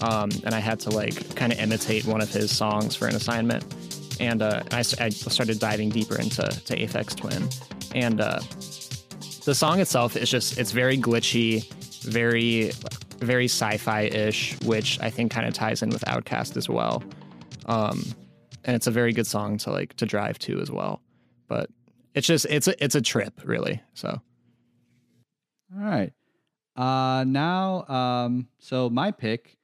[0.00, 3.14] um, and I had to like kind of imitate one of his songs for an
[3.14, 3.62] assignment,
[4.18, 7.46] and uh, I, I started diving deeper into to Aphex Twin,
[7.94, 8.40] and uh,
[9.44, 11.70] the song itself is just it's very glitchy,
[12.02, 12.72] very
[13.18, 17.02] very sci-fi ish, which I think kind of ties in with Outkast as well.
[17.66, 18.02] Um,
[18.64, 21.02] and it's a very good song to like to drive to as well.
[21.48, 21.70] But
[22.14, 23.82] it's just it's a it's a trip really.
[23.94, 24.20] So
[25.74, 26.12] All right.
[26.76, 29.58] Uh, now, um, so my pick,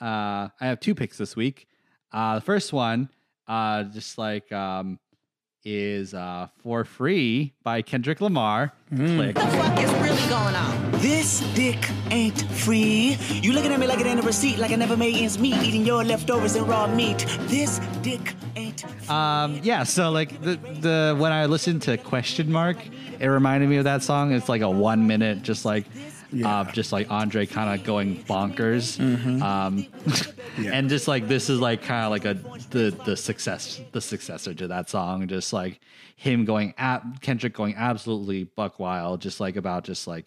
[0.00, 1.66] uh, I have two picks this week.
[2.12, 3.08] Uh, the first one,
[3.46, 4.98] uh, just like, um,
[5.68, 8.72] is uh, for free by Kendrick Lamar.
[8.94, 9.38] Click.
[9.38, 10.90] fuck is really going on?
[10.92, 11.78] This dick
[12.10, 13.16] ain't free.
[13.30, 15.56] You looking at me like it ain't a receipt, like I never made ends meet,
[15.62, 17.18] eating your leftovers and raw meat.
[17.42, 19.08] This dick ain't free.
[19.08, 22.78] Um, yeah, so like the the when I listened to Question Mark,
[23.20, 24.32] it reminded me of that song.
[24.32, 25.84] It's like a one minute, just like,
[26.44, 29.00] uh, just like Andre kind of going bonkers,
[29.42, 29.86] um,
[30.72, 32.34] and just like this is like kind of like a
[32.70, 35.80] the the success the successor to that song, just like
[36.16, 40.26] him going at Kendrick going absolutely buck wild, just like about just like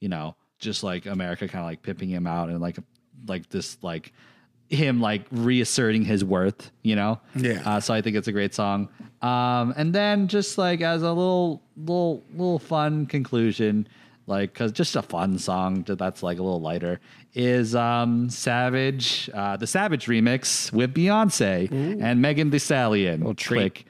[0.00, 2.78] you know just like America kind of like pimping him out and like
[3.26, 4.12] like this like
[4.70, 7.20] him like reasserting his worth, you know?
[7.34, 7.62] Yeah.
[7.66, 8.88] Uh, so I think it's a great song.
[9.20, 13.88] Um, and then just like as a little, little, little fun conclusion,
[14.30, 17.00] like, cause just a fun song that's like a little lighter
[17.34, 23.20] is, um, Savage, uh, the Savage remix with Beyonce and Megan Thee Stallion.
[23.20, 23.74] Little treat.
[23.74, 23.86] Click.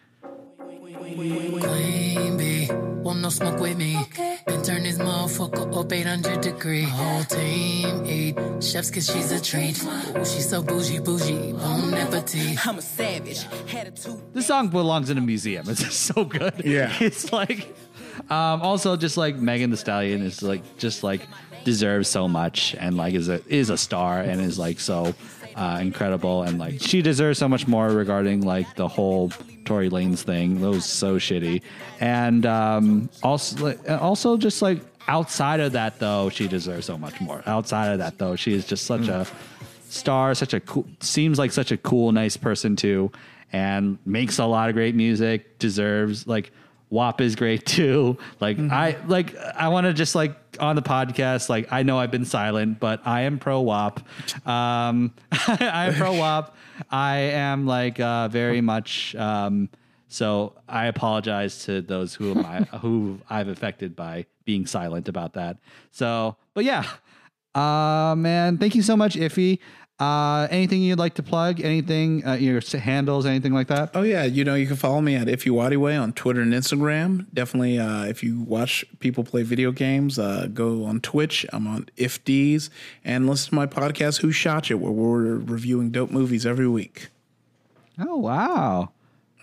[1.11, 2.68] Queen bee,
[3.03, 3.99] want no smoke with me.
[4.47, 6.82] Been turn this motherfucker up 800 degree.
[6.82, 9.82] Whole team eat chefs cause she's a treat.
[9.82, 12.64] Ooh, she's so bougie, bougie, bon appetit.
[12.66, 13.43] I'm a savage.
[13.66, 14.22] Had a two.
[14.32, 15.68] This song belongs in a museum.
[15.68, 16.62] It's just so good.
[16.64, 16.93] Yeah.
[17.01, 17.74] It's like
[18.29, 21.23] um also just like Megan Thee Stallion is like just like
[21.64, 25.14] deserves so much and like is a is a star and is like so
[25.57, 29.31] uh incredible and like she deserves so much more regarding like the whole
[29.64, 30.61] Tory Lanez thing.
[30.61, 31.62] That was so shitty.
[32.01, 37.43] And um also also just like outside of that though, she deserves so much more.
[37.47, 39.27] Outside of that though, she is just such a
[39.89, 43.11] star, such a cool, seems like such a cool, nice person too,
[43.53, 45.59] and makes a lot of great music.
[45.59, 46.53] Deserves like
[46.91, 48.18] WAP is great too.
[48.41, 51.49] Like I like I want to just like on the podcast.
[51.49, 54.01] Like I know I've been silent, but I am pro WAP.
[54.47, 56.55] Um, I am pro WAP.
[56.91, 59.14] I am like uh, very much.
[59.14, 59.68] Um,
[60.09, 65.34] so I apologize to those who am I, who I've affected by being silent about
[65.34, 65.59] that.
[65.93, 66.84] So, but yeah,
[67.55, 69.61] uh, man, thank you so much, Ify.
[70.01, 71.61] Uh, anything you'd like to plug?
[71.61, 73.90] Anything, uh, your handles, anything like that?
[73.94, 77.27] Oh yeah, you know you can follow me at Ify Nwadiwe on Twitter and Instagram.
[77.35, 81.44] Definitely, uh, if you watch people play video games, uh, go on Twitch.
[81.52, 82.70] I'm on If D's
[83.05, 87.09] and listen to my podcast Who Shot You, where we're reviewing dope movies every week.
[87.98, 88.93] Oh, wow.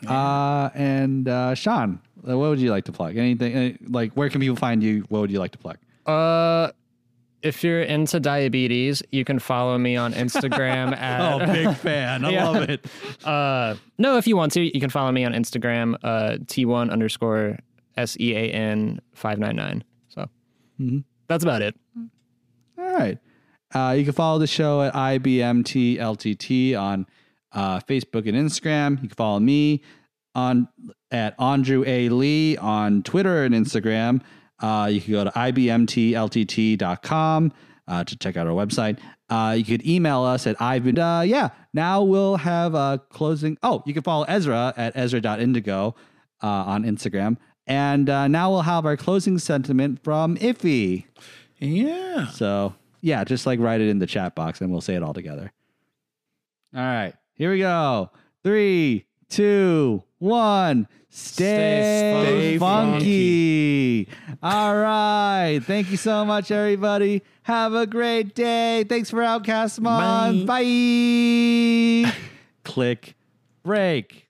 [0.08, 3.16] Uh, and uh, Sean, uh, what would you like to plug?
[3.18, 5.06] Anything uh, like where can people find you?
[5.10, 5.78] What would you like to plug?
[6.08, 6.72] uh,
[7.48, 12.24] if you're into diabetes, you can follow me on Instagram at big fan.
[12.26, 12.50] I Yeah.
[12.50, 12.86] love it.
[13.26, 17.58] uh no if you want to you can follow me on instagram uh t1 underscore
[17.96, 20.30] s-e-a-n 599 so
[21.28, 21.76] that's about it
[22.78, 23.18] All right.
[23.74, 27.06] Uh, you can follow the show at IBMTLTT on
[27.52, 28.92] uh, Facebook and Instagram.
[29.02, 29.82] You can follow me
[30.36, 30.68] on
[31.12, 32.08] at Andrew A.
[32.10, 34.22] Lee on Twitter and Instagram.
[34.60, 37.52] Uh, you can go to IBMTLTT.com
[37.88, 39.00] uh, to check out our website.
[39.30, 40.98] Uh, you could email us at Ivan.
[40.98, 43.58] Uh, yeah, now we'll have a closing.
[43.62, 45.96] Oh, you can follow Ezra at Ezra.indigo
[46.42, 47.38] uh, on Instagram.
[47.66, 51.06] And uh, now we'll have our closing sentiment from Ify.
[51.60, 52.28] Yeah.
[52.28, 55.14] So, yeah, just like write it in the chat box and we'll say it all
[55.14, 55.52] together.
[56.76, 58.12] All right, here we go.
[58.44, 60.88] Three, two, one.
[61.18, 64.08] Stay, Stay funky.
[64.44, 65.60] All right.
[65.64, 67.24] Thank you so much, everybody.
[67.42, 68.84] Have a great day.
[68.88, 70.46] Thanks for Outkast Month.
[70.46, 72.14] Bye.
[72.64, 73.16] Click
[73.64, 74.27] break.